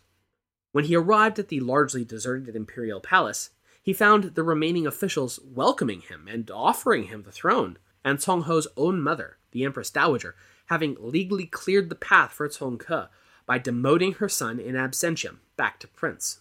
When 0.73 0.85
he 0.85 0.95
arrived 0.95 1.37
at 1.37 1.49
the 1.49 1.59
largely 1.59 2.03
deserted 2.03 2.55
imperial 2.55 2.99
palace, 2.99 3.51
he 3.81 3.93
found 3.93 4.23
the 4.35 4.43
remaining 4.43 4.87
officials 4.87 5.39
welcoming 5.45 6.01
him 6.01 6.27
and 6.27 6.49
offering 6.49 7.05
him 7.05 7.23
the 7.23 7.31
throne, 7.31 7.77
and 8.03 8.19
Conghou's 8.19 8.67
own 8.75 8.99
mother, 8.99 9.37
the 9.51 9.63
Empress 9.63 9.91
Dowager, 9.91 10.35
having 10.65 10.97
legally 10.99 11.45
cleared 11.45 11.89
the 11.89 11.95
path 11.95 12.31
for 12.31 12.49
Cong 12.49 12.79
Ke 12.79 13.11
by 13.45 13.59
demoting 13.59 14.15
her 14.15 14.27
son 14.27 14.59
in 14.59 14.73
absentiam 14.73 15.37
back 15.57 15.79
to 15.79 15.87
prince. 15.87 16.39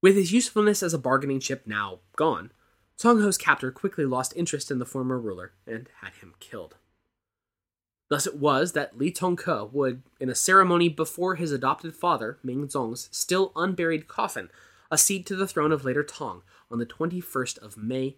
With 0.00 0.14
his 0.14 0.32
usefulness 0.32 0.80
as 0.80 0.94
a 0.94 0.98
bargaining 0.98 1.40
chip 1.40 1.66
now 1.66 1.98
gone, 2.14 2.52
Conghou's 2.96 3.38
captor 3.38 3.72
quickly 3.72 4.04
lost 4.04 4.36
interest 4.36 4.70
in 4.70 4.78
the 4.78 4.86
former 4.86 5.18
ruler 5.18 5.52
and 5.66 5.88
had 6.00 6.14
him 6.14 6.34
killed. 6.38 6.76
Thus 8.08 8.26
it 8.26 8.36
was 8.36 8.72
that 8.72 8.96
Li 8.96 9.12
Congke 9.12 9.70
would, 9.72 10.02
in 10.18 10.30
a 10.30 10.34
ceremony 10.34 10.88
before 10.88 11.34
his 11.34 11.52
adopted 11.52 11.94
father, 11.94 12.38
Ming 12.42 12.66
Zong's 12.66 13.08
still 13.12 13.52
unburied 13.54 14.08
coffin, 14.08 14.50
accede 14.90 15.26
to 15.26 15.36
the 15.36 15.46
throne 15.46 15.72
of 15.72 15.84
later 15.84 16.02
Tang 16.02 16.42
on 16.70 16.78
the 16.78 16.86
21st 16.86 17.58
of 17.58 17.76
May, 17.76 18.16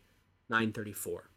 934. 0.48 1.30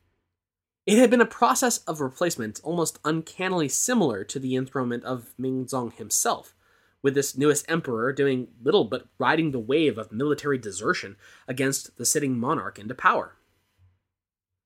It 0.85 0.97
had 0.97 1.09
been 1.09 1.21
a 1.21 1.25
process 1.25 1.79
of 1.79 2.01
replacement 2.01 2.59
almost 2.63 2.99
uncannily 3.05 3.69
similar 3.69 4.23
to 4.25 4.37
the 4.37 4.55
enthronement 4.55 5.03
of 5.05 5.33
Ming 5.37 5.65
Zong 5.65 5.93
himself, 5.93 6.53
with 7.01 7.15
this 7.15 7.37
newest 7.37 7.69
emperor 7.69 8.13
doing 8.13 8.49
little 8.61 8.83
but 8.83 9.07
riding 9.17 9.51
the 9.51 9.59
wave 9.59 9.97
of 9.97 10.11
military 10.11 10.57
desertion 10.57 11.15
against 11.47 11.97
the 11.97 12.05
sitting 12.05 12.37
monarch 12.37 12.77
into 12.77 12.93
power. 12.93 13.35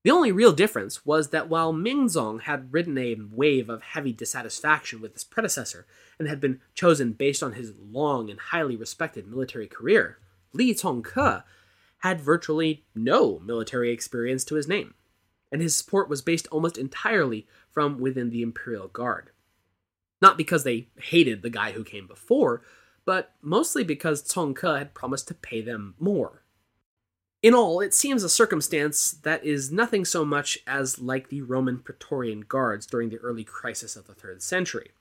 The 0.08 0.14
only 0.14 0.32
real 0.32 0.54
difference 0.54 1.06
was 1.06 1.32
that 1.32 1.50
while 1.50 1.74
Mingzong 1.74 2.44
had 2.44 2.72
ridden 2.72 2.98
a 2.98 3.18
wave 3.30 3.70
of 3.70 3.82
heavy 3.82 4.14
dissatisfaction 4.14 5.02
with 5.02 5.12
his 5.12 5.26
predecessor 5.26 5.86
and 6.18 6.30
had 6.30 6.40
been 6.40 6.62
chosen 6.74 7.12
based 7.12 7.44
on 7.44 7.52
his 7.52 7.74
long 7.78 8.30
and 8.30 8.40
highly 8.40 8.78
respected 8.78 9.28
military 9.28 9.68
career, 9.68 10.18
Li 10.54 10.74
Congke 10.74 11.44
had 11.98 12.22
virtually 12.22 12.86
no 12.96 13.40
military 13.40 13.92
experience 13.92 14.46
to 14.46 14.56
his 14.56 14.66
name, 14.66 14.94
and 15.52 15.62
his 15.62 15.76
support 15.76 16.08
was 16.08 16.22
based 16.22 16.48
almost 16.54 16.78
entirely 16.78 17.46
from 17.70 18.00
within 18.00 18.30
the 18.30 18.44
Imperial 18.44 18.88
Guard. 18.88 19.32
Not 20.22 20.38
because 20.38 20.64
they 20.64 20.88
hated 21.02 21.42
the 21.42 21.50
guy 21.50 21.74
who 21.74 21.84
came 21.84 22.08
before, 22.08 22.62
but 23.04 23.34
mostly 23.42 23.84
because 23.84 24.24
Tongke 24.24 24.80
had 24.80 24.94
promised 24.94 25.28
to 25.28 25.34
pay 25.34 25.60
them 25.60 25.96
more. 26.00 26.44
In 27.44 27.54
all, 27.54 27.80
it 27.82 27.94
seems 27.94 28.24
a 28.24 28.30
circumstance 28.30 29.12
that 29.12 29.44
is 29.46 29.72
nothing 29.72 30.06
so 30.06 30.26
much 30.26 30.58
as 30.66 31.00
like 31.00 31.30
the 31.30 31.44
Roman 31.44 31.80
Praetorian 31.80 32.42
Guards 32.42 32.88
during 32.88 33.10
the 33.10 33.18
early 33.18 33.44
crisis 33.44 33.96
of 33.96 34.08
the 34.08 34.16
3rd 34.16 34.42
century, 34.42 34.92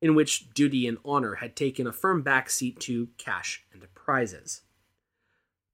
in 0.00 0.14
which 0.14 0.50
duty 0.54 0.86
and 0.86 0.98
honor 1.04 1.36
had 1.36 1.54
taken 1.54 1.86
a 1.86 1.92
firm 1.92 2.24
backseat 2.24 2.78
to 2.80 3.08
cash 3.18 3.64
and 3.72 3.82
prizes. 4.04 4.62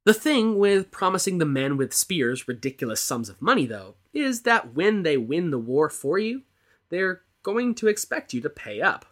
The 0.04 0.14
thing 0.14 0.58
with 0.58 0.90
promising 0.90 1.38
the 1.38 1.44
men 1.44 1.76
with 1.76 1.92
spears 1.92 2.48
ridiculous 2.48 3.00
sums 3.00 3.28
of 3.28 3.42
money, 3.42 3.66
though, 3.66 3.96
is 4.12 4.42
that 4.42 4.74
when 4.74 5.02
they 5.02 5.16
win 5.16 5.50
the 5.50 5.58
war 5.58 5.90
for 5.90 6.18
you, 6.18 6.42
they're 6.88 7.22
going 7.42 7.74
to 7.76 7.88
expect 7.88 8.32
you 8.32 8.40
to 8.40 8.50
pay 8.50 8.80
up. 8.80 9.06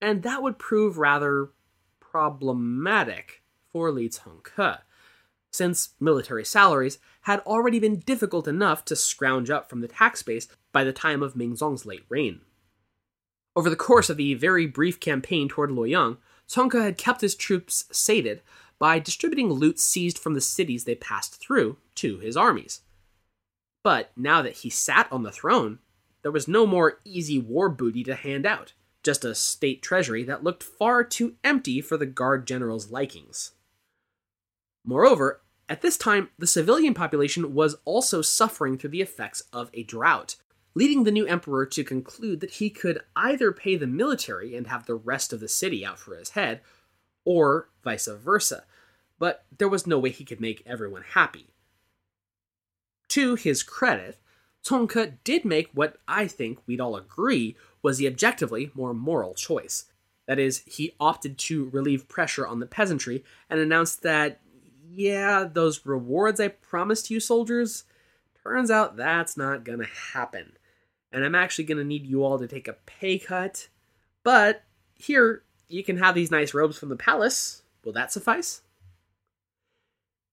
And 0.00 0.22
that 0.22 0.42
would 0.42 0.58
prove 0.58 0.98
rather 0.98 1.50
problematic 2.00 3.42
for 3.72 3.90
Li 3.90 4.08
Congke 4.08 4.80
since 5.52 5.90
military 6.00 6.44
salaries 6.44 6.98
had 7.22 7.40
already 7.40 7.78
been 7.78 8.00
difficult 8.00 8.48
enough 8.48 8.84
to 8.86 8.96
scrounge 8.96 9.50
up 9.50 9.68
from 9.68 9.80
the 9.80 9.88
tax 9.88 10.22
base 10.22 10.48
by 10.72 10.82
the 10.82 10.92
time 10.92 11.22
of 11.22 11.34
Mingzong's 11.34 11.86
late 11.86 12.04
reign. 12.08 12.40
Over 13.54 13.68
the 13.68 13.76
course 13.76 14.08
of 14.08 14.16
the 14.16 14.34
very 14.34 14.66
brief 14.66 14.98
campaign 14.98 15.48
toward 15.48 15.70
Luoyang, 15.70 16.16
Congke 16.48 16.82
had 16.82 16.98
kept 16.98 17.20
his 17.20 17.34
troops 17.34 17.84
sated 17.92 18.42
by 18.78 18.98
distributing 18.98 19.52
loot 19.52 19.78
seized 19.78 20.18
from 20.18 20.34
the 20.34 20.40
cities 20.40 20.84
they 20.84 20.94
passed 20.94 21.36
through 21.36 21.76
to 21.96 22.18
his 22.18 22.36
armies. 22.36 22.80
But 23.84 24.10
now 24.16 24.42
that 24.42 24.58
he 24.58 24.70
sat 24.70 25.06
on 25.12 25.22
the 25.22 25.30
throne, 25.30 25.78
there 26.22 26.32
was 26.32 26.48
no 26.48 26.66
more 26.66 26.98
easy 27.04 27.38
war 27.38 27.68
booty 27.68 28.04
to 28.04 28.14
hand 28.14 28.46
out, 28.46 28.72
just 29.02 29.24
a 29.24 29.34
state 29.34 29.82
treasury 29.82 30.22
that 30.24 30.44
looked 30.44 30.62
far 30.62 31.04
too 31.04 31.34
empty 31.44 31.80
for 31.80 31.96
the 31.96 32.06
guard 32.06 32.46
general's 32.46 32.90
likings. 32.90 33.52
Moreover, 34.84 35.42
at 35.68 35.80
this 35.80 35.96
time, 35.96 36.30
the 36.38 36.46
civilian 36.46 36.94
population 36.94 37.54
was 37.54 37.76
also 37.84 38.20
suffering 38.20 38.76
through 38.76 38.90
the 38.90 39.00
effects 39.00 39.44
of 39.52 39.70
a 39.72 39.84
drought, 39.84 40.36
leading 40.74 41.04
the 41.04 41.12
new 41.12 41.26
emperor 41.26 41.64
to 41.66 41.84
conclude 41.84 42.40
that 42.40 42.52
he 42.52 42.68
could 42.68 43.00
either 43.16 43.52
pay 43.52 43.76
the 43.76 43.86
military 43.86 44.56
and 44.56 44.66
have 44.66 44.86
the 44.86 44.94
rest 44.94 45.32
of 45.32 45.40
the 45.40 45.48
city 45.48 45.84
out 45.84 45.98
for 45.98 46.16
his 46.16 46.30
head, 46.30 46.60
or 47.24 47.68
vice 47.84 48.06
versa. 48.06 48.64
But 49.18 49.44
there 49.56 49.68
was 49.68 49.86
no 49.86 49.98
way 49.98 50.10
he 50.10 50.24
could 50.24 50.40
make 50.40 50.62
everyone 50.66 51.04
happy. 51.14 51.48
To 53.08 53.34
his 53.34 53.62
credit, 53.62 54.18
Congke 54.64 55.18
did 55.24 55.44
make 55.44 55.70
what 55.72 55.98
I 56.08 56.26
think 56.26 56.58
we'd 56.66 56.80
all 56.80 56.96
agree 56.96 57.56
was 57.82 57.98
the 57.98 58.06
objectively 58.06 58.70
more 58.74 58.94
moral 58.94 59.34
choice. 59.34 59.84
That 60.26 60.38
is, 60.38 60.62
he 60.66 60.94
opted 61.00 61.36
to 61.38 61.68
relieve 61.70 62.08
pressure 62.08 62.46
on 62.46 62.60
the 62.60 62.66
peasantry 62.66 63.24
and 63.50 63.60
announced 63.60 64.02
that 64.02 64.40
yeah, 64.94 65.44
those 65.50 65.86
rewards 65.86 66.40
I 66.40 66.48
promised 66.48 67.10
you, 67.10 67.20
soldiers, 67.20 67.84
turns 68.42 68.70
out 68.70 68.96
that's 68.96 69.36
not 69.36 69.64
gonna 69.64 69.86
happen. 70.12 70.52
And 71.12 71.24
I'm 71.24 71.34
actually 71.34 71.64
gonna 71.64 71.84
need 71.84 72.06
you 72.06 72.24
all 72.24 72.38
to 72.38 72.48
take 72.48 72.68
a 72.68 72.76
pay 72.86 73.18
cut. 73.18 73.68
But 74.22 74.64
here, 74.94 75.42
you 75.68 75.82
can 75.82 75.98
have 75.98 76.14
these 76.14 76.30
nice 76.30 76.54
robes 76.54 76.78
from 76.78 76.88
the 76.88 76.96
palace. 76.96 77.62
Will 77.84 77.92
that 77.92 78.12
suffice? 78.12 78.62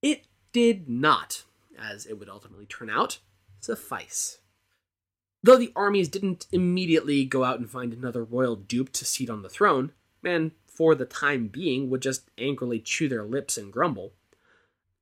It 0.02 0.26
did 0.52 0.90
not, 0.90 1.44
as 1.78 2.06
it 2.06 2.20
would 2.20 2.30
ultimately 2.30 2.66
turn 2.66 2.90
out, 2.90 3.20
suffice. 3.60 4.40
Though 5.42 5.58
the 5.58 5.72
armies 5.76 6.10
didn't 6.10 6.48
immediately 6.52 7.24
go 7.26 7.44
out 7.44 7.60
and 7.60 7.70
find 7.70 7.94
another 7.94 8.24
royal 8.24 8.56
dupe 8.56 8.92
to 8.94 9.06
seat 9.06 9.30
on 9.30 9.42
the 9.42 9.50
throne, 9.50 9.94
and 10.24 10.52
for 10.66 10.96
the 10.96 11.06
time 11.06 11.48
being 11.48 11.90
would 11.90 12.02
just 12.02 12.30
angrily 12.38 12.80
chew 12.80 13.08
their 13.08 13.24
lips 13.24 13.58
and 13.58 13.72
grumble, 13.72 14.14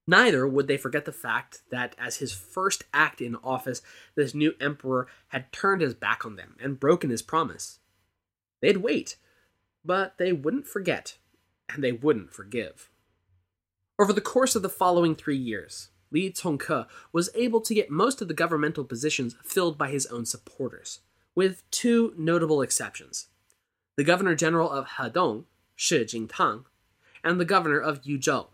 Neither 0.10 0.48
would 0.48 0.68
they 0.68 0.78
forget 0.78 1.04
the 1.04 1.12
fact 1.12 1.64
that, 1.70 1.94
as 2.00 2.18
his 2.18 2.32
first 2.32 2.86
act 2.94 3.20
in 3.20 3.36
office, 3.36 3.82
this 4.16 4.34
new 4.34 4.54
emperor 4.62 5.08
had 5.28 5.52
turned 5.52 5.82
his 5.82 5.94
back 5.94 6.26
on 6.26 6.38
them 6.38 6.56
and 6.62 6.80
broken 6.80 7.10
his 7.10 7.22
promise. 7.22 7.80
They'd 8.62 8.78
wait, 8.78 9.18
but 9.84 10.18
they 10.18 10.32
wouldn't 10.32 10.66
forget, 10.66 11.18
and 11.70 11.84
they 11.84 11.92
wouldn't 11.92 12.32
forgive. 12.32 12.90
Over 14.00 14.14
the 14.14 14.22
course 14.22 14.56
of 14.56 14.62
the 14.62 14.70
following 14.70 15.14
three 15.14 15.38
years, 15.38 15.90
Li 16.10 16.32
Congke 16.32 16.88
was 17.12 17.30
able 17.36 17.60
to 17.60 17.74
get 17.74 17.92
most 17.92 18.22
of 18.22 18.30
the 18.30 18.34
governmental 18.34 18.86
positions 18.86 19.36
filled 19.44 19.78
by 19.78 19.90
his 19.90 20.06
own 20.06 20.26
supporters, 20.26 21.02
with 21.36 21.70
two 21.70 22.14
notable 22.18 22.62
exceptions 22.62 23.28
the 23.98 24.04
Governor 24.04 24.36
General 24.36 24.70
of 24.70 24.86
Hedong, 25.00 25.46
Shi 25.76 26.06
Jingtang, 26.06 26.66
and 27.24 27.40
the 27.40 27.46
Governor 27.46 27.80
of 27.80 28.04
Youzhou, 28.04 28.48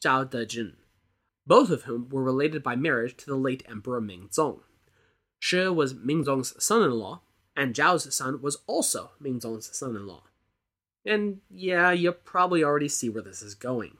Zhao 0.00 0.24
Dejun 0.30 0.74
both 1.46 1.70
of 1.70 1.82
whom 1.82 2.08
were 2.08 2.22
related 2.22 2.62
by 2.62 2.76
marriage 2.76 3.16
to 3.18 3.26
the 3.26 3.36
late 3.36 3.62
Emperor 3.68 4.00
Mingzong. 4.00 4.60
Shi 5.38 5.68
was 5.68 5.94
Mingzong's 5.94 6.62
son 6.62 6.82
in 6.82 6.92
law, 6.92 7.22
and 7.56 7.74
Zhao's 7.74 8.14
son 8.14 8.40
was 8.40 8.58
also 8.66 9.12
Mingzong's 9.22 9.76
son 9.76 9.96
in 9.96 10.06
law. 10.06 10.24
And 11.04 11.40
yeah, 11.50 11.90
you 11.90 12.12
probably 12.12 12.64
already 12.64 12.88
see 12.88 13.08
where 13.08 13.22
this 13.22 13.42
is 13.42 13.54
going. 13.54 13.98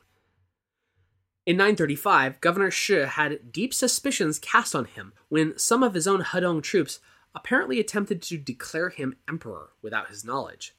In 1.47 1.59
935, 1.59 2.41
Governor 2.41 2.71
Shi 2.71 3.01
had 3.01 3.53
deep 3.53 3.75
suspicions 3.75 4.39
cast 4.39 4.75
on 4.75 4.87
him 4.87 5.13
when 5.29 5.59
some 5.59 5.83
of 5.83 5.93
his 5.93 6.07
own 6.07 6.23
Hedong 6.23 6.63
troops 6.63 7.01
apparently 7.35 7.79
attempted 7.79 8.23
to 8.23 8.39
declare 8.39 8.89
him 8.89 9.17
emperor 9.29 9.71
without 9.83 10.09
his 10.09 10.25
knowledge. 10.25 10.75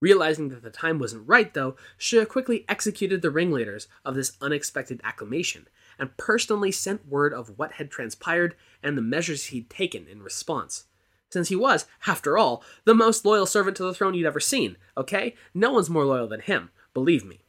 Realizing 0.00 0.48
that 0.50 0.62
the 0.62 0.70
time 0.70 0.98
wasn't 0.98 1.28
right, 1.28 1.52
though, 1.52 1.76
Shi 1.96 2.24
quickly 2.24 2.64
executed 2.68 3.20
the 3.20 3.30
ringleaders 3.30 3.88
of 4.04 4.14
this 4.14 4.36
unexpected 4.40 5.00
acclamation 5.02 5.66
and 5.98 6.16
personally 6.16 6.70
sent 6.70 7.08
word 7.08 7.32
of 7.34 7.58
what 7.58 7.72
had 7.72 7.90
transpired 7.90 8.54
and 8.82 8.96
the 8.96 9.02
measures 9.02 9.46
he'd 9.46 9.68
taken 9.68 10.06
in 10.06 10.22
response. 10.22 10.84
Since 11.30 11.48
he 11.48 11.56
was, 11.56 11.86
after 12.06 12.38
all, 12.38 12.62
the 12.84 12.94
most 12.94 13.24
loyal 13.24 13.44
servant 13.44 13.76
to 13.78 13.82
the 13.82 13.92
throne 13.92 14.14
you'd 14.14 14.26
ever 14.26 14.40
seen, 14.40 14.76
okay? 14.96 15.34
No 15.52 15.72
one's 15.72 15.90
more 15.90 16.04
loyal 16.04 16.28
than 16.28 16.40
him, 16.40 16.70
believe 16.94 17.24
me. 17.24 17.40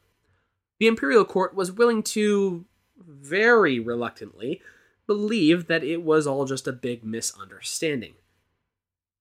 The 0.80 0.86
imperial 0.86 1.24
court 1.24 1.54
was 1.54 1.72
willing 1.72 2.02
to, 2.02 2.64
very 2.98 3.78
reluctantly, 3.78 4.60
believe 5.06 5.66
that 5.66 5.84
it 5.84 6.02
was 6.02 6.26
all 6.26 6.44
just 6.44 6.66
a 6.66 6.72
big 6.72 7.04
misunderstanding. 7.04 8.14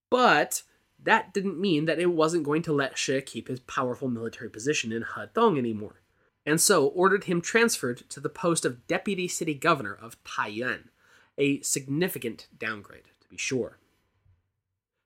But 0.10 0.64
that 1.04 1.34
didn't 1.34 1.60
mean 1.60 1.86
that 1.86 2.00
it 2.00 2.08
wasn't 2.08 2.44
going 2.44 2.62
to 2.64 2.74
let 2.74 2.98
Shi 2.98 3.22
keep 3.22 3.48
his 3.48 3.60
powerful 3.62 4.10
military 4.10 4.50
position 4.50 4.92
in 4.92 5.04
Hedong 5.04 5.58
anymore 5.58 6.02
and 6.50 6.60
so 6.60 6.88
ordered 6.88 7.26
him 7.26 7.42
transferred 7.42 8.10
to 8.10 8.20
the 8.20 8.28
post 8.28 8.66
of 8.66 8.88
deputy 8.88 9.28
city 9.28 9.54
governor 9.54 9.94
of 9.94 10.22
Taiyuan, 10.24 10.86
a 11.38 11.62
significant 11.62 12.48
downgrade, 12.58 13.06
to 13.22 13.28
be 13.30 13.38
sure. 13.38 13.78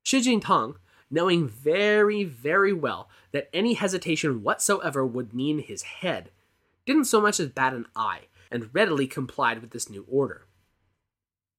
Shi 0.03 0.21
Jingtang, 0.21 0.75
knowing 1.11 1.47
very, 1.47 2.23
very 2.23 2.71
well 2.71 3.09
that 3.33 3.49
any 3.53 3.73
hesitation 3.73 4.41
whatsoever 4.41 5.05
would 5.05 5.33
mean 5.33 5.59
his 5.59 5.81
head, 5.83 6.31
didn't 6.85 7.05
so 7.05 7.19
much 7.19 7.41
as 7.41 7.49
bat 7.49 7.73
an 7.73 7.87
eye, 7.93 8.27
and 8.49 8.73
readily 8.73 9.05
complied 9.05 9.59
with 9.59 9.71
this 9.71 9.89
new 9.89 10.05
order. 10.09 10.45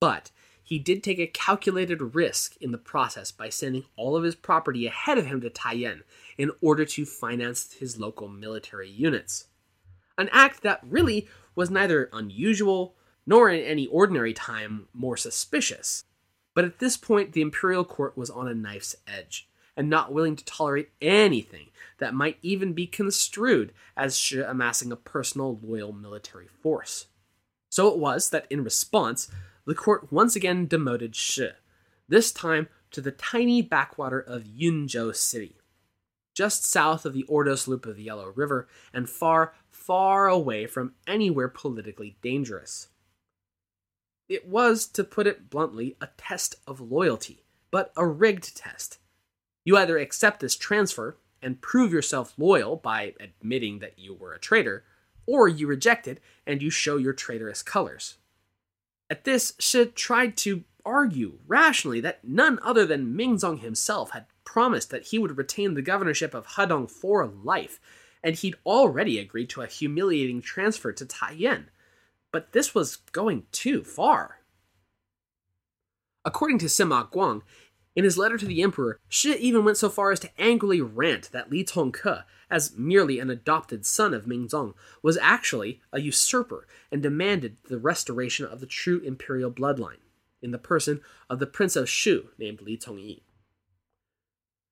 But 0.00 0.30
he 0.64 0.78
did 0.78 1.02
take 1.02 1.18
a 1.18 1.26
calculated 1.26 2.14
risk 2.14 2.56
in 2.60 2.72
the 2.72 2.78
process 2.78 3.30
by 3.30 3.50
sending 3.50 3.84
all 3.96 4.16
of 4.16 4.24
his 4.24 4.34
property 4.34 4.86
ahead 4.86 5.18
of 5.18 5.26
him 5.26 5.40
to 5.42 5.50
Taiyuan 5.50 6.00
in 6.38 6.50
order 6.62 6.86
to 6.86 7.04
finance 7.04 7.74
his 7.74 8.00
local 8.00 8.28
military 8.28 8.90
units. 8.90 9.48
An 10.16 10.30
act 10.32 10.62
that 10.62 10.80
really 10.82 11.28
was 11.54 11.70
neither 11.70 12.08
unusual 12.12 12.94
nor 13.26 13.50
in 13.50 13.62
any 13.62 13.86
ordinary 13.86 14.32
time 14.32 14.88
more 14.94 15.16
suspicious. 15.16 16.04
But 16.54 16.64
at 16.64 16.78
this 16.78 16.96
point, 16.96 17.32
the 17.32 17.42
imperial 17.42 17.84
court 17.84 18.16
was 18.16 18.30
on 18.30 18.48
a 18.48 18.54
knife's 18.54 18.96
edge 19.06 19.48
and 19.76 19.90
not 19.90 20.12
willing 20.12 20.36
to 20.36 20.44
tolerate 20.44 20.90
anything 21.02 21.66
that 21.98 22.14
might 22.14 22.38
even 22.42 22.72
be 22.72 22.86
construed 22.86 23.72
as 23.96 24.16
Shi 24.16 24.40
amassing 24.40 24.92
a 24.92 24.96
personal 24.96 25.58
loyal 25.62 25.92
military 25.92 26.46
force. 26.46 27.06
So 27.70 27.88
it 27.88 27.98
was 27.98 28.30
that 28.30 28.46
in 28.50 28.62
response, 28.62 29.28
the 29.66 29.74
court 29.74 30.12
once 30.12 30.36
again 30.36 30.66
demoted 30.66 31.16
Shi, 31.16 31.50
this 32.08 32.32
time 32.32 32.68
to 32.90 33.00
the 33.00 33.10
tiny 33.10 33.62
backwater 33.62 34.20
of 34.20 34.44
Yunzhou 34.44 35.14
City, 35.14 35.56
just 36.34 36.64
south 36.64 37.04
of 37.04 37.12
the 37.12 37.24
Ordos 37.24 37.66
Loop 37.66 37.86
of 37.86 37.96
the 37.96 38.02
Yellow 38.02 38.28
River 38.28 38.68
and 38.92 39.08
far, 39.08 39.54
far 39.70 40.28
away 40.28 40.66
from 40.66 40.94
anywhere 41.06 41.48
politically 41.48 42.16
dangerous. 42.22 42.88
It 44.28 44.48
was, 44.48 44.86
to 44.86 45.04
put 45.04 45.26
it 45.26 45.50
bluntly, 45.50 45.96
a 46.00 46.08
test 46.16 46.56
of 46.66 46.80
loyalty, 46.80 47.44
but 47.70 47.92
a 47.96 48.06
rigged 48.06 48.56
test. 48.56 48.98
You 49.64 49.76
either 49.76 49.98
accept 49.98 50.40
this 50.40 50.56
transfer 50.56 51.18
and 51.42 51.60
prove 51.60 51.92
yourself 51.92 52.34
loyal 52.38 52.76
by 52.76 53.14
admitting 53.20 53.80
that 53.80 53.98
you 53.98 54.14
were 54.14 54.32
a 54.32 54.38
traitor, 54.38 54.84
or 55.26 55.48
you 55.48 55.66
reject 55.66 56.08
it 56.08 56.20
and 56.46 56.62
you 56.62 56.70
show 56.70 56.96
your 56.96 57.12
traitorous 57.12 57.62
colors. 57.62 58.16
At 59.10 59.24
this, 59.24 59.54
Shi 59.58 59.86
tried 59.86 60.36
to 60.38 60.64
argue 60.84 61.38
rationally 61.46 62.00
that 62.00 62.24
none 62.24 62.58
other 62.62 62.86
than 62.86 63.16
Mingzong 63.16 63.60
himself 63.60 64.10
had 64.10 64.26
promised 64.44 64.90
that 64.90 65.04
he 65.04 65.18
would 65.18 65.36
retain 65.36 65.74
the 65.74 65.82
governorship 65.82 66.34
of 66.34 66.46
Hedong 66.46 66.90
for 66.90 67.26
life, 67.26 67.80
and 68.22 68.34
he'd 68.34 68.56
already 68.64 69.18
agreed 69.18 69.50
to 69.50 69.62
a 69.62 69.66
humiliating 69.66 70.40
transfer 70.40 70.92
to 70.92 71.04
Taiyuan. 71.04 71.66
But 72.32 72.52
this 72.52 72.74
was 72.74 72.96
going 72.96 73.44
too 73.52 73.84
far. 73.84 74.40
According 76.24 76.58
to 76.60 76.66
Sima 76.66 77.10
Guang, 77.10 77.42
in 77.96 78.04
his 78.04 78.18
letter 78.18 78.36
to 78.36 78.46
the 78.46 78.62
emperor, 78.62 78.98
Shi 79.08 79.34
even 79.34 79.64
went 79.64 79.76
so 79.76 79.88
far 79.88 80.10
as 80.10 80.20
to 80.20 80.30
angrily 80.38 80.80
rant 80.80 81.30
that 81.32 81.50
Li 81.50 81.64
Congke, 81.64 82.24
as 82.50 82.76
merely 82.76 83.18
an 83.18 83.30
adopted 83.30 83.86
son 83.86 84.12
of 84.12 84.26
Mingzong, 84.26 84.74
was 85.02 85.16
actually 85.18 85.80
a 85.92 86.00
usurper 86.00 86.66
and 86.90 87.02
demanded 87.02 87.56
the 87.68 87.78
restoration 87.78 88.46
of 88.46 88.60
the 88.60 88.66
true 88.66 89.00
imperial 89.00 89.50
bloodline, 89.50 90.02
in 90.42 90.50
the 90.50 90.58
person 90.58 91.00
of 91.30 91.38
the 91.38 91.46
prince 91.46 91.76
of 91.76 91.88
Shu 91.88 92.30
named 92.38 92.60
Li 92.62 92.76
Congyi. 92.76 93.22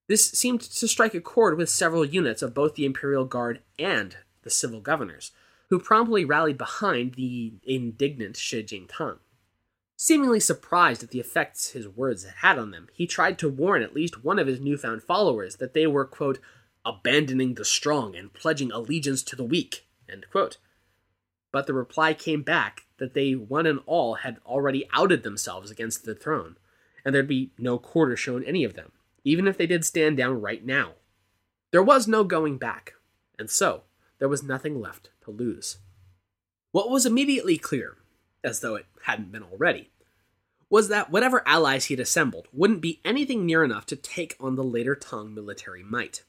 This 0.08 0.30
seemed 0.30 0.60
to 0.60 0.88
strike 0.88 1.14
a 1.14 1.20
chord 1.20 1.56
with 1.56 1.70
several 1.70 2.04
units 2.04 2.42
of 2.42 2.54
both 2.54 2.74
the 2.74 2.84
imperial 2.84 3.24
guard 3.24 3.62
and 3.78 4.16
the 4.42 4.50
civil 4.50 4.80
governors, 4.80 5.30
who 5.70 5.78
promptly 5.78 6.24
rallied 6.24 6.58
behind 6.58 7.14
the 7.14 7.54
indignant 7.62 8.36
Shi 8.36 8.62
Jingtang. 8.62 9.18
Seemingly 9.96 10.40
surprised 10.40 11.02
at 11.02 11.10
the 11.10 11.20
effects 11.20 11.70
his 11.70 11.88
words 11.88 12.24
had 12.24 12.34
had 12.36 12.58
on 12.58 12.70
them, 12.70 12.88
he 12.92 13.06
tried 13.06 13.38
to 13.38 13.48
warn 13.48 13.82
at 13.82 13.94
least 13.94 14.24
one 14.24 14.38
of 14.38 14.46
his 14.46 14.60
newfound 14.60 15.02
followers 15.02 15.56
that 15.56 15.74
they 15.74 15.86
were, 15.86 16.04
quote, 16.04 16.40
abandoning 16.84 17.54
the 17.54 17.64
strong 17.64 18.16
and 18.16 18.32
pledging 18.32 18.72
allegiance 18.72 19.22
to 19.22 19.36
the 19.36 19.44
weak, 19.44 19.86
But 21.52 21.66
the 21.66 21.74
reply 21.74 22.14
came 22.14 22.42
back 22.42 22.86
that 22.98 23.14
they 23.14 23.34
one 23.34 23.66
and 23.66 23.80
all 23.86 24.14
had 24.14 24.38
already 24.44 24.88
outed 24.92 25.22
themselves 25.22 25.70
against 25.70 26.04
the 26.04 26.14
throne, 26.14 26.56
and 27.04 27.14
there'd 27.14 27.28
be 27.28 27.52
no 27.58 27.78
quarter 27.78 28.16
shown 28.16 28.42
any 28.44 28.64
of 28.64 28.74
them, 28.74 28.92
even 29.24 29.46
if 29.46 29.56
they 29.56 29.66
did 29.66 29.84
stand 29.84 30.16
down 30.16 30.40
right 30.40 30.64
now. 30.64 30.92
There 31.70 31.82
was 31.82 32.08
no 32.08 32.24
going 32.24 32.58
back, 32.58 32.94
and 33.38 33.48
so 33.48 33.82
there 34.18 34.28
was 34.28 34.42
nothing 34.42 34.80
left 34.80 35.10
to 35.24 35.30
lose. 35.30 35.78
What 36.70 36.90
was 36.90 37.06
immediately 37.06 37.58
clear, 37.58 37.96
as 38.44 38.60
though 38.60 38.74
it 38.76 38.86
hadn't 39.04 39.32
been 39.32 39.42
already, 39.42 39.90
was 40.68 40.88
that 40.88 41.10
whatever 41.10 41.46
allies 41.46 41.86
he'd 41.86 42.00
assembled 42.00 42.48
wouldn't 42.52 42.80
be 42.80 43.00
anything 43.04 43.44
near 43.44 43.62
enough 43.62 43.86
to 43.86 43.96
take 43.96 44.36
on 44.40 44.56
the 44.56 44.64
later 44.64 44.94
Tang 44.94 45.34
military 45.34 45.82
might. 45.82 46.24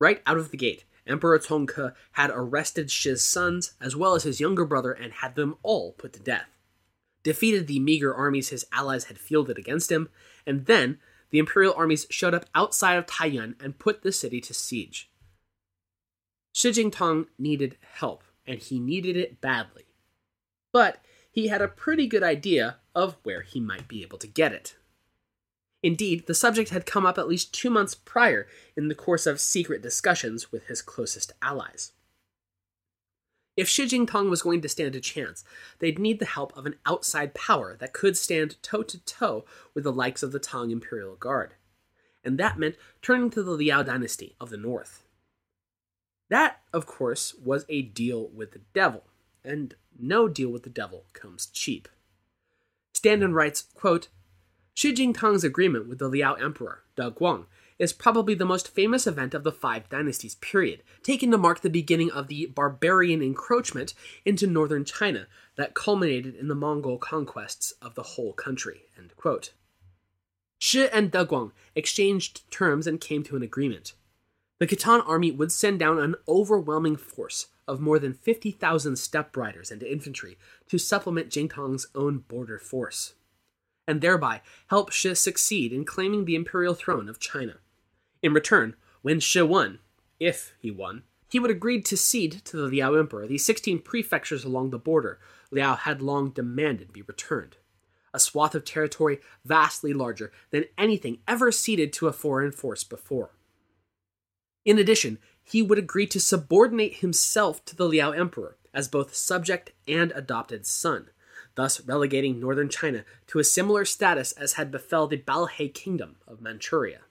Right 0.00 0.22
out 0.26 0.38
of 0.38 0.50
the 0.50 0.56
gate, 0.56 0.84
Emperor 1.06 1.38
Congke 1.38 1.94
had 2.12 2.30
arrested 2.32 2.90
Shi's 2.90 3.22
sons 3.22 3.74
as 3.80 3.94
well 3.94 4.14
as 4.14 4.24
his 4.24 4.40
younger 4.40 4.64
brother 4.64 4.92
and 4.92 5.12
had 5.12 5.34
them 5.34 5.56
all 5.62 5.92
put 5.92 6.12
to 6.14 6.20
death. 6.20 6.48
Defeated 7.22 7.66
the 7.66 7.80
meager 7.80 8.14
armies 8.14 8.48
his 8.48 8.66
allies 8.72 9.04
had 9.04 9.18
fielded 9.18 9.58
against 9.58 9.90
him, 9.90 10.08
and 10.46 10.66
then 10.66 10.98
the 11.30 11.38
imperial 11.38 11.74
armies 11.76 12.06
showed 12.08 12.34
up 12.34 12.46
outside 12.54 12.94
of 12.94 13.06
Taiyuan 13.06 13.60
and 13.62 13.78
put 13.78 14.02
the 14.02 14.12
city 14.12 14.40
to 14.40 14.54
siege. 14.54 15.10
Shi 16.52 16.70
Jingtang 16.70 17.26
needed 17.38 17.76
help, 17.80 18.24
and 18.46 18.58
he 18.58 18.78
needed 18.78 19.16
it 19.16 19.40
badly. 19.40 19.85
But 20.76 21.02
he 21.30 21.48
had 21.48 21.62
a 21.62 21.68
pretty 21.68 22.06
good 22.06 22.22
idea 22.22 22.76
of 22.94 23.16
where 23.22 23.40
he 23.40 23.60
might 23.60 23.88
be 23.88 24.02
able 24.02 24.18
to 24.18 24.26
get 24.26 24.52
it. 24.52 24.76
Indeed, 25.82 26.26
the 26.26 26.34
subject 26.34 26.68
had 26.68 26.84
come 26.84 27.06
up 27.06 27.16
at 27.16 27.28
least 27.28 27.54
two 27.54 27.70
months 27.70 27.94
prior 27.94 28.46
in 28.76 28.88
the 28.88 28.94
course 28.94 29.24
of 29.24 29.40
secret 29.40 29.80
discussions 29.80 30.52
with 30.52 30.66
his 30.66 30.82
closest 30.82 31.32
allies. 31.40 31.92
If 33.56 33.70
Shi 33.70 33.86
Jingtang 33.86 34.28
was 34.28 34.42
going 34.42 34.60
to 34.60 34.68
stand 34.68 34.94
a 34.94 35.00
chance, 35.00 35.44
they'd 35.78 35.98
need 35.98 36.18
the 36.18 36.26
help 36.26 36.54
of 36.54 36.66
an 36.66 36.74
outside 36.84 37.32
power 37.32 37.74
that 37.80 37.94
could 37.94 38.18
stand 38.18 38.62
toe 38.62 38.82
to 38.82 39.02
toe 39.06 39.46
with 39.72 39.84
the 39.84 39.92
likes 39.92 40.22
of 40.22 40.32
the 40.32 40.38
Tang 40.38 40.70
Imperial 40.70 41.16
Guard. 41.16 41.54
And 42.22 42.36
that 42.36 42.58
meant 42.58 42.76
turning 43.00 43.30
to 43.30 43.42
the 43.42 43.52
Liao 43.52 43.82
dynasty 43.82 44.36
of 44.38 44.50
the 44.50 44.58
north. 44.58 45.04
That, 46.28 46.60
of 46.70 46.84
course, 46.84 47.32
was 47.32 47.64
a 47.70 47.80
deal 47.80 48.28
with 48.28 48.52
the 48.52 48.60
devil, 48.74 49.04
and 49.46 49.74
no 49.98 50.28
deal 50.28 50.50
with 50.50 50.64
the 50.64 50.70
devil 50.70 51.04
comes 51.12 51.46
cheap. 51.46 51.88
Standen 52.94 53.32
writes, 53.32 53.64
quote, 53.74 54.08
Shi 54.74 54.92
Jingtang's 54.92 55.44
agreement 55.44 55.88
with 55.88 55.98
the 55.98 56.08
Liao 56.08 56.34
Emperor, 56.34 56.82
De 56.96 57.10
Guang, 57.10 57.46
is 57.78 57.92
probably 57.92 58.34
the 58.34 58.44
most 58.44 58.68
famous 58.68 59.06
event 59.06 59.34
of 59.34 59.44
the 59.44 59.52
Five 59.52 59.88
Dynasties 59.88 60.34
period, 60.36 60.82
taken 61.02 61.30
to 61.30 61.38
mark 61.38 61.60
the 61.60 61.70
beginning 61.70 62.10
of 62.10 62.28
the 62.28 62.46
barbarian 62.46 63.22
encroachment 63.22 63.94
into 64.24 64.46
northern 64.46 64.84
China 64.84 65.26
that 65.56 65.74
culminated 65.74 66.34
in 66.34 66.48
the 66.48 66.54
Mongol 66.54 66.98
conquests 66.98 67.72
of 67.82 67.94
the 67.94 68.02
whole 68.02 68.32
country. 68.32 68.82
End 68.98 69.14
quote. 69.16 69.52
Shi 70.58 70.88
and 70.88 71.10
De 71.10 71.24
Guang 71.24 71.52
exchanged 71.74 72.50
terms 72.50 72.86
and 72.86 73.00
came 73.00 73.22
to 73.24 73.36
an 73.36 73.42
agreement. 73.42 73.92
The 74.58 74.66
Khitan 74.66 75.06
army 75.06 75.30
would 75.30 75.52
send 75.52 75.78
down 75.78 75.98
an 75.98 76.14
overwhelming 76.26 76.96
force 76.96 77.48
of 77.68 77.80
more 77.80 77.98
than 77.98 78.14
50,000 78.14 78.96
steppe 78.96 79.36
riders 79.36 79.70
and 79.70 79.82
infantry 79.82 80.38
to 80.68 80.78
supplement 80.78 81.28
Jingtang's 81.28 81.88
own 81.94 82.18
border 82.18 82.58
force, 82.58 83.14
and 83.86 84.00
thereby 84.00 84.40
help 84.68 84.92
Shi 84.92 85.14
succeed 85.14 85.72
in 85.72 85.84
claiming 85.84 86.24
the 86.24 86.34
imperial 86.34 86.74
throne 86.74 87.08
of 87.08 87.20
China. 87.20 87.58
In 88.22 88.32
return, 88.32 88.76
when 89.02 89.20
Shi 89.20 89.42
won, 89.42 89.80
if 90.18 90.54
he 90.58 90.70
won, 90.70 91.02
he 91.28 91.38
would 91.38 91.50
agree 91.50 91.82
to 91.82 91.96
cede 91.96 92.42
to 92.46 92.56
the 92.56 92.66
Liao 92.66 92.94
Emperor 92.94 93.26
the 93.26 93.36
16 93.36 93.80
prefectures 93.80 94.44
along 94.44 94.70
the 94.70 94.78
border 94.78 95.18
Liao 95.50 95.74
had 95.74 96.00
long 96.00 96.30
demanded 96.30 96.92
be 96.92 97.02
returned. 97.02 97.58
A 98.14 98.18
swath 98.18 98.54
of 98.54 98.64
territory 98.64 99.18
vastly 99.44 99.92
larger 99.92 100.32
than 100.50 100.64
anything 100.78 101.18
ever 101.28 101.52
ceded 101.52 101.92
to 101.94 102.06
a 102.06 102.12
foreign 102.12 102.52
force 102.52 102.84
before. 102.84 103.35
In 104.66 104.78
addition, 104.78 105.18
he 105.44 105.62
would 105.62 105.78
agree 105.78 106.08
to 106.08 106.18
subordinate 106.18 106.96
himself 106.96 107.64
to 107.66 107.76
the 107.76 107.86
Liao 107.86 108.10
Emperor 108.10 108.56
as 108.74 108.88
both 108.88 109.14
subject 109.14 109.70
and 109.86 110.10
adopted 110.12 110.66
son, 110.66 111.08
thus 111.54 111.80
relegating 111.80 112.40
northern 112.40 112.68
China 112.68 113.04
to 113.28 113.38
a 113.38 113.44
similar 113.44 113.84
status 113.84 114.32
as 114.32 114.54
had 114.54 114.72
befell 114.72 115.06
the 115.06 115.16
Balhae 115.16 115.72
kingdom 115.72 116.16
of 116.26 116.40
Manchuria. 116.40 117.02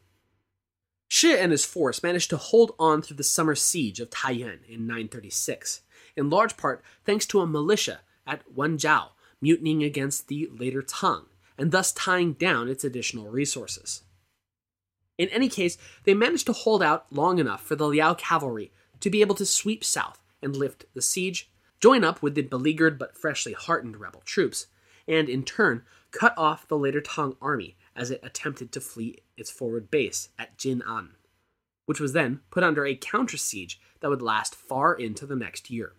Shi 1.07 1.33
and 1.37 1.53
his 1.53 1.63
force 1.63 2.03
managed 2.03 2.29
to 2.31 2.37
hold 2.37 2.75
on 2.77 3.01
through 3.01 3.15
the 3.15 3.23
summer 3.23 3.55
siege 3.55 4.01
of 4.01 4.09
Taiyuan 4.09 4.65
in 4.67 4.85
936, 4.85 5.81
in 6.17 6.29
large 6.29 6.57
part 6.57 6.83
thanks 7.05 7.25
to 7.27 7.39
a 7.39 7.47
militia 7.47 8.01
at 8.27 8.41
Wenjiao 8.53 9.11
mutinying 9.39 9.81
against 9.81 10.27
the 10.27 10.49
later 10.51 10.81
Tang, 10.81 11.27
and 11.57 11.71
thus 11.71 11.93
tying 11.93 12.33
down 12.33 12.67
its 12.67 12.83
additional 12.83 13.29
resources. 13.29 14.01
In 15.17 15.29
any 15.29 15.49
case, 15.49 15.77
they 16.03 16.13
managed 16.13 16.45
to 16.47 16.53
hold 16.53 16.83
out 16.83 17.05
long 17.11 17.39
enough 17.39 17.63
for 17.63 17.75
the 17.75 17.87
Liao 17.87 18.13
cavalry 18.13 18.71
to 18.99 19.09
be 19.09 19.21
able 19.21 19.35
to 19.35 19.45
sweep 19.45 19.83
south 19.83 20.19
and 20.41 20.55
lift 20.55 20.85
the 20.93 21.01
siege, 21.01 21.49
join 21.79 22.03
up 22.03 22.21
with 22.21 22.35
the 22.35 22.41
beleaguered 22.41 22.99
but 22.99 23.17
freshly 23.17 23.53
heartened 23.53 23.97
rebel 23.97 24.21
troops, 24.25 24.67
and 25.07 25.29
in 25.29 25.43
turn 25.43 25.83
cut 26.11 26.33
off 26.37 26.67
the 26.67 26.77
later 26.77 27.01
Tang 27.01 27.35
army 27.41 27.75
as 27.95 28.11
it 28.11 28.19
attempted 28.23 28.71
to 28.71 28.81
flee 28.81 29.19
its 29.37 29.51
forward 29.51 29.91
base 29.91 30.29
at 30.39 30.57
Jin'an, 30.57 31.11
which 31.85 31.99
was 31.99 32.13
then 32.13 32.41
put 32.49 32.63
under 32.63 32.85
a 32.85 32.95
counter 32.95 33.37
siege 33.37 33.79
that 33.99 34.09
would 34.09 34.21
last 34.21 34.55
far 34.55 34.93
into 34.93 35.25
the 35.25 35.35
next 35.35 35.69
year. 35.69 35.93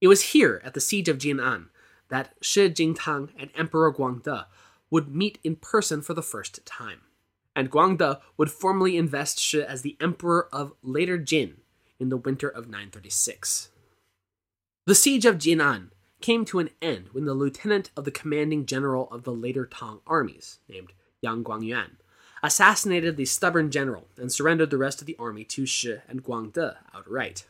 It 0.00 0.08
was 0.08 0.32
here, 0.32 0.60
at 0.64 0.74
the 0.74 0.80
siege 0.80 1.08
of 1.08 1.18
Jin'an, 1.18 1.68
that 2.08 2.34
Shi 2.40 2.68
Jingtang 2.68 3.30
and 3.38 3.50
Emperor 3.54 3.92
Guangde 3.92 4.46
would 4.90 5.14
meet 5.14 5.38
in 5.42 5.56
person 5.56 6.02
for 6.02 6.12
the 6.12 6.22
first 6.22 6.64
time. 6.66 7.02
And 7.54 7.70
Guangde 7.70 8.18
would 8.36 8.50
formally 8.50 8.96
invest 8.96 9.38
Shi 9.38 9.62
as 9.62 9.82
the 9.82 9.96
emperor 10.00 10.48
of 10.52 10.72
later 10.82 11.18
Jin 11.18 11.58
in 12.00 12.08
the 12.08 12.16
winter 12.16 12.48
of 12.48 12.66
936. 12.66 13.68
The 14.86 14.94
siege 14.94 15.24
of 15.26 15.36
Jin'an 15.38 15.90
came 16.20 16.44
to 16.46 16.58
an 16.58 16.70
end 16.80 17.08
when 17.12 17.24
the 17.24 17.34
lieutenant 17.34 17.90
of 17.96 18.04
the 18.04 18.10
commanding 18.10 18.64
general 18.66 19.08
of 19.10 19.24
the 19.24 19.32
later 19.32 19.66
Tang 19.66 20.00
armies, 20.06 20.58
named 20.68 20.92
Yang 21.20 21.44
Guangyuan, 21.44 21.90
assassinated 22.42 23.16
the 23.16 23.24
stubborn 23.24 23.70
general 23.70 24.08
and 24.16 24.32
surrendered 24.32 24.70
the 24.70 24.78
rest 24.78 25.00
of 25.00 25.06
the 25.06 25.16
army 25.18 25.44
to 25.44 25.66
Shi 25.66 25.98
and 26.08 26.24
Guangde 26.24 26.76
outright. 26.94 27.46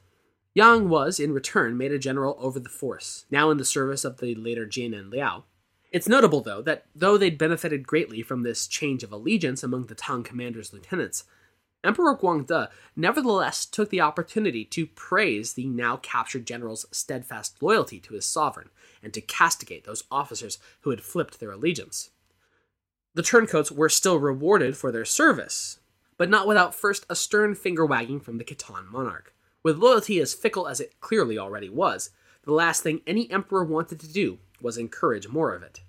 Yang 0.55 0.91
was, 0.91 1.19
in 1.19 1.33
return, 1.33 1.79
made 1.79 1.93
a 1.93 1.99
general 1.99 2.37
over 2.39 2.61
the 2.61 2.69
force, 2.69 3.25
now 3.31 3.51
in 3.51 3.57
the 3.57 3.65
service 3.65 4.05
of 4.05 4.19
the 4.19 4.35
later 4.35 4.67
Jin 4.67 4.93
and 4.93 5.11
Liao. 5.11 5.45
It's 5.93 6.09
notable, 6.09 6.41
though, 6.41 6.63
that 6.63 6.87
though 6.95 7.19
they'd 7.19 7.37
benefited 7.37 7.87
greatly 7.87 8.23
from 8.23 8.43
this 8.43 8.67
change 8.67 9.03
of 9.03 9.13
allegiance 9.13 9.63
among 9.63 9.87
the 9.87 9.95
Tang 9.95 10.23
commander's 10.23 10.73
lieutenants, 10.73 11.25
Emperor 11.85 12.17
Guangde 12.17 12.69
nevertheless 12.97 13.67
took 13.67 13.91
the 13.91 14.01
opportunity 14.01 14.65
to 14.65 14.87
praise 14.87 15.53
the 15.53 15.67
now 15.67 15.99
captured 15.99 16.47
general's 16.47 16.87
steadfast 16.93 17.63
loyalty 17.63 18.01
to 18.01 18.15
his 18.15 18.25
sovereign 18.25 18.71
and 19.03 19.13
to 19.13 19.21
castigate 19.21 19.85
those 19.85 20.05
officers 20.11 20.59
who 20.81 20.91
had 20.91 21.03
flipped 21.03 21.41
their 21.41 21.51
allegiance. 21.51 22.11
The 23.15 23.23
turncoats 23.23 23.71
were 23.71 23.91
still 23.91 24.19
rewarded 24.19 24.77
for 24.77 24.91
their 24.91 25.05
service, 25.05 25.81
but 26.17 26.31
not 26.31 26.47
without 26.47 26.75
first 26.75 27.05
a 27.11 27.17
stern 27.17 27.55
finger 27.55 27.85
wagging 27.85 28.21
from 28.21 28.39
the 28.39 28.45
Khitan 28.45 28.91
monarch. 28.91 29.35
With 29.63 29.77
loyalty 29.77 30.21
as 30.21 30.33
fickle 30.33 30.69
as 30.69 30.81
it 30.81 31.01
clearly 31.01 31.37
already 31.37 31.69
was, 31.69 32.11
the 32.45 32.53
last 32.53 32.83
thing 32.83 33.03
any 33.07 33.31
emperor 33.31 33.65
wanted 33.65 34.01
to 34.01 34.11
do 34.11 34.39
was 34.63 34.79
encourage 34.79 35.29
more 35.29 35.55
of 35.55 35.63
it. 35.63 35.83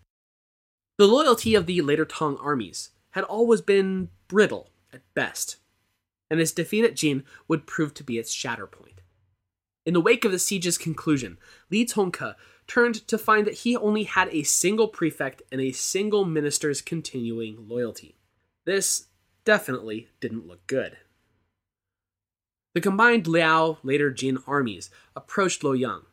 The 0.98 1.08
loyalty 1.08 1.56
of 1.56 1.66
the 1.66 1.82
later 1.82 2.06
Tang 2.06 2.38
armies 2.38 2.90
had 3.12 3.24
always 3.24 3.62
been 3.62 4.10
brittle 4.28 4.70
at 4.92 5.02
best, 5.14 5.58
and 6.30 6.40
his 6.40 6.52
defeat 6.52 6.86
at 6.86 6.96
Jin 6.96 7.24
would 7.48 7.68
prove 7.68 7.94
to 7.96 8.04
be 8.04 8.18
its 8.18 8.32
shatter 8.32 8.68
point. 8.68 9.02
In 9.86 9.94
the 9.94 10.02
wake 10.02 10.24
of 10.24 10.32
the 10.32 10.40
siege's 10.40 10.78
conclusion, 10.78 11.38
Li 11.70 11.86
Congke 11.86 12.36
turned 12.68 13.08
to 13.08 13.18
find 13.18 13.46
that 13.46 13.60
he 13.60 13.76
only 13.76 14.04
had 14.04 14.30
a 14.30 14.44
single 14.44 14.88
prefect 14.88 15.42
and 15.52 15.60
a 15.60 15.72
single 15.72 16.26
minister's 16.26 16.82
continuing 16.82 17.68
loyalty. 17.68 18.16
This 18.66 19.08
definitely 19.44 20.08
didn't 20.22 20.48
look 20.48 20.66
good. 20.68 20.98
The 22.74 22.82
combined 22.82 23.28
Liao, 23.28 23.78
later 23.84 24.10
Jin 24.10 24.40
armies 24.48 24.90
approached 25.16 25.62
Luoyang, 25.62 26.06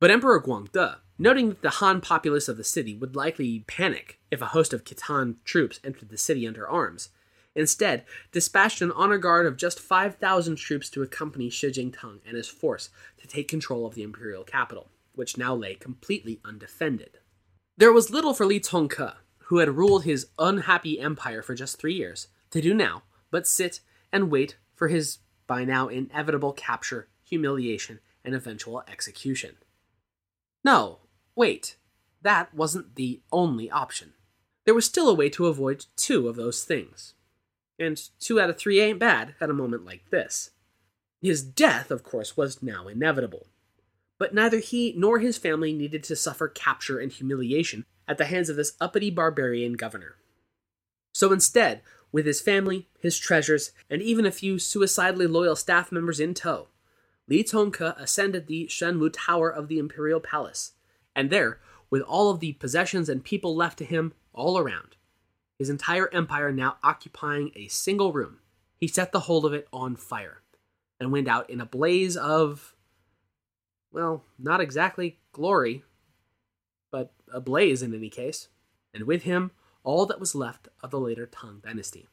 but 0.00 0.10
Emperor 0.10 0.42
Guangde, 0.42 0.96
noting 1.18 1.48
that 1.48 1.62
the 1.62 1.70
Han 1.70 2.00
populace 2.00 2.48
of 2.48 2.56
the 2.56 2.64
city 2.64 2.94
would 2.94 3.16
likely 3.16 3.64
panic 3.66 4.18
if 4.30 4.40
a 4.40 4.46
host 4.46 4.72
of 4.72 4.84
Khitan 4.84 5.36
troops 5.44 5.80
entered 5.84 6.08
the 6.08 6.18
city 6.18 6.46
under 6.46 6.68
arms, 6.68 7.10
instead 7.54 8.04
dispatched 8.32 8.82
an 8.82 8.92
honor 8.92 9.18
guard 9.18 9.46
of 9.46 9.56
just 9.56 9.80
5,000 9.80 10.56
troops 10.56 10.90
to 10.90 11.02
accompany 11.02 11.48
Shi 11.48 11.68
Jingtang 11.68 12.20
and 12.26 12.36
his 12.36 12.48
force 12.48 12.90
to 13.18 13.26
take 13.26 13.48
control 13.48 13.86
of 13.86 13.94
the 13.94 14.02
imperial 14.02 14.44
capital, 14.44 14.90
which 15.14 15.38
now 15.38 15.54
lay 15.54 15.74
completely 15.74 16.40
undefended. 16.44 17.18
There 17.76 17.92
was 17.92 18.10
little 18.10 18.34
for 18.34 18.46
Li 18.46 18.60
Congke, 18.60 19.14
who 19.44 19.58
had 19.58 19.76
ruled 19.76 20.04
his 20.04 20.28
unhappy 20.38 21.00
empire 21.00 21.42
for 21.42 21.54
just 21.54 21.78
three 21.78 21.94
years, 21.94 22.28
to 22.50 22.60
do 22.60 22.74
now 22.74 23.02
but 23.30 23.46
sit 23.46 23.80
and 24.12 24.30
wait 24.30 24.56
for 24.74 24.88
his 24.88 25.18
by 25.46 25.64
now 25.64 25.88
inevitable 25.88 26.52
capture, 26.52 27.08
humiliation, 27.24 28.00
and 28.24 28.34
eventual 28.34 28.82
execution. 28.88 29.56
No, 30.64 31.00
wait, 31.36 31.76
that 32.22 32.52
wasn't 32.52 32.96
the 32.96 33.20
only 33.30 33.70
option. 33.70 34.14
There 34.64 34.74
was 34.74 34.84
still 34.84 35.08
a 35.08 35.14
way 35.14 35.28
to 35.30 35.46
avoid 35.46 35.86
two 35.94 36.26
of 36.26 36.34
those 36.34 36.64
things. 36.64 37.14
And 37.78 38.00
two 38.18 38.40
out 38.40 38.50
of 38.50 38.58
three 38.58 38.80
ain't 38.80 38.98
bad 38.98 39.34
at 39.40 39.50
a 39.50 39.54
moment 39.54 39.84
like 39.84 40.10
this. 40.10 40.50
His 41.20 41.42
death, 41.42 41.90
of 41.90 42.02
course, 42.02 42.36
was 42.36 42.62
now 42.62 42.88
inevitable. 42.88 43.46
But 44.18 44.34
neither 44.34 44.58
he 44.58 44.94
nor 44.96 45.18
his 45.18 45.36
family 45.36 45.72
needed 45.72 46.02
to 46.04 46.16
suffer 46.16 46.48
capture 46.48 46.98
and 46.98 47.12
humiliation 47.12 47.84
at 48.08 48.18
the 48.18 48.24
hands 48.24 48.48
of 48.48 48.56
this 48.56 48.72
uppity 48.80 49.10
barbarian 49.10 49.74
governor. 49.74 50.16
So 51.12 51.32
instead, 51.32 51.82
with 52.12 52.26
his 52.26 52.40
family, 52.40 52.88
his 52.98 53.18
treasures, 53.18 53.72
and 53.90 54.00
even 54.00 54.24
a 54.24 54.30
few 54.30 54.58
suicidally 54.58 55.26
loyal 55.26 55.56
staff 55.56 55.92
members 55.92 56.20
in 56.20 56.34
tow, 56.34 56.68
Li 57.28 57.42
Congke 57.42 58.00
ascended 58.00 58.46
the 58.46 58.66
Shenwu 58.66 59.10
Tower 59.12 59.50
of 59.50 59.68
the 59.68 59.78
Imperial 59.78 60.20
Palace, 60.20 60.72
and 61.16 61.30
there, 61.30 61.58
with 61.88 62.02
all 62.02 62.30
of 62.30 62.40
the 62.40 62.52
possessions 62.52 63.08
and 63.08 63.24
people 63.24 63.56
left 63.56 63.78
to 63.78 63.84
him 63.84 64.12
all 64.34 64.58
around, 64.58 64.96
his 65.58 65.70
entire 65.70 66.12
empire 66.12 66.52
now 66.52 66.76
occupying 66.84 67.50
a 67.56 67.68
single 67.68 68.12
room, 68.12 68.40
he 68.76 68.86
set 68.86 69.10
the 69.10 69.20
whole 69.20 69.46
of 69.46 69.54
it 69.54 69.66
on 69.72 69.96
fire, 69.96 70.42
and 71.00 71.10
went 71.10 71.26
out 71.26 71.48
in 71.48 71.60
a 71.60 71.66
blaze 71.66 72.16
of, 72.16 72.76
well, 73.90 74.22
not 74.38 74.60
exactly 74.60 75.18
glory, 75.32 75.82
but 76.92 77.14
a 77.32 77.40
blaze 77.40 77.82
in 77.82 77.94
any 77.94 78.10
case, 78.10 78.48
and 78.92 79.04
with 79.04 79.22
him 79.22 79.50
all 79.82 80.04
that 80.04 80.20
was 80.20 80.34
left 80.34 80.68
of 80.82 80.90
the 80.90 81.00
later 81.00 81.26
Tang 81.26 81.60
dynasty. 81.64 82.08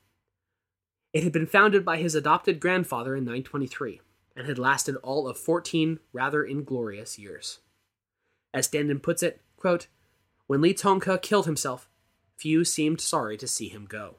It 1.11 1.23
had 1.23 1.33
been 1.33 1.45
founded 1.45 1.83
by 1.83 1.97
his 1.97 2.15
adopted 2.15 2.59
grandfather 2.59 3.15
in 3.15 3.25
923 3.25 3.99
and 4.35 4.47
had 4.47 4.57
lasted 4.57 4.95
all 4.97 5.27
of 5.27 5.37
14 5.37 5.99
rather 6.11 6.43
inglorious 6.43 7.19
years. 7.19 7.59
As 8.53 8.67
Standen 8.67 9.01
puts 9.01 9.23
it, 9.23 9.41
quote, 9.57 9.87
when 10.47 10.61
Li 10.61 10.73
Congke 10.73 11.21
killed 11.21 11.45
himself, 11.45 11.89
few 12.37 12.63
seemed 12.63 13.01
sorry 13.01 13.37
to 13.37 13.47
see 13.47 13.69
him 13.69 13.85
go. 13.85 14.17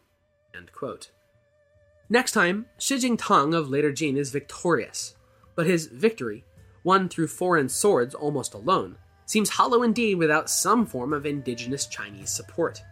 Next 2.09 2.32
time, 2.32 2.66
Shi 2.78 2.97
Jingtang 2.97 3.57
of 3.57 3.70
later 3.70 3.93
Jin 3.93 4.16
is 4.16 4.30
victorious, 4.30 5.14
but 5.55 5.66
his 5.66 5.87
victory, 5.87 6.45
won 6.82 7.09
through 7.09 7.28
foreign 7.28 7.68
swords 7.68 8.14
almost 8.14 8.55
alone, 8.55 8.97
seems 9.26 9.51
hollow 9.51 9.82
indeed 9.82 10.16
without 10.16 10.51
some 10.51 10.87
form 10.87 11.12
of 11.12 11.26
indigenous 11.26 11.87
Chinese 11.87 12.30
support. 12.30 12.82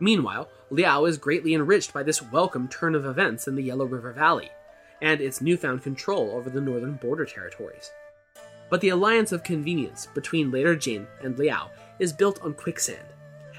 Meanwhile, 0.00 0.48
Liao 0.70 1.04
is 1.06 1.18
greatly 1.18 1.54
enriched 1.54 1.92
by 1.92 2.02
this 2.02 2.22
welcome 2.22 2.68
turn 2.68 2.94
of 2.94 3.04
events 3.04 3.48
in 3.48 3.56
the 3.56 3.62
Yellow 3.62 3.84
River 3.84 4.12
Valley, 4.12 4.50
and 5.02 5.20
its 5.20 5.40
newfound 5.40 5.82
control 5.82 6.30
over 6.30 6.50
the 6.50 6.60
northern 6.60 6.94
border 6.94 7.24
territories. 7.24 7.90
But 8.70 8.80
the 8.80 8.90
alliance 8.90 9.32
of 9.32 9.42
convenience 9.42 10.06
between 10.06 10.50
later 10.50 10.76
Jin 10.76 11.06
and 11.22 11.38
Liao 11.38 11.70
is 11.98 12.12
built 12.12 12.40
on 12.42 12.54
quicksand, 12.54 13.06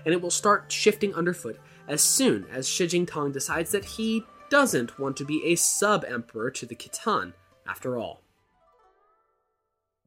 and 0.06 0.14
it 0.14 0.22
will 0.22 0.32
start 0.32 0.72
shifting 0.72 1.14
underfoot 1.14 1.60
as 1.88 2.02
soon 2.02 2.46
as 2.52 2.68
Shi 2.68 2.86
Jingtang 2.86 3.34
decides 3.34 3.72
that 3.72 3.86
he 3.86 4.24
doesn't 4.50 5.00
want 5.00 5.18
to 5.18 5.26
be 5.26 5.44
a 5.46 5.56
sub 5.56 6.06
emperor 6.06 6.52
to 6.52 6.66
the 6.66 6.76
Khitan 6.76 7.34
after 7.68 7.98
all. 7.98 8.22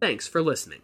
Thanks 0.00 0.26
for 0.26 0.42
listening. 0.42 0.82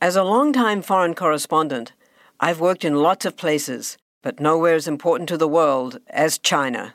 As 0.00 0.14
a 0.14 0.22
long-time 0.22 0.82
foreign 0.82 1.14
correspondent, 1.14 1.92
I've 2.38 2.60
worked 2.60 2.84
in 2.84 3.02
lots 3.02 3.24
of 3.24 3.36
places, 3.36 3.98
but 4.22 4.38
nowhere 4.38 4.76
as 4.76 4.86
important 4.86 5.28
to 5.30 5.36
the 5.36 5.48
world 5.48 5.98
as 6.08 6.38
China. 6.38 6.94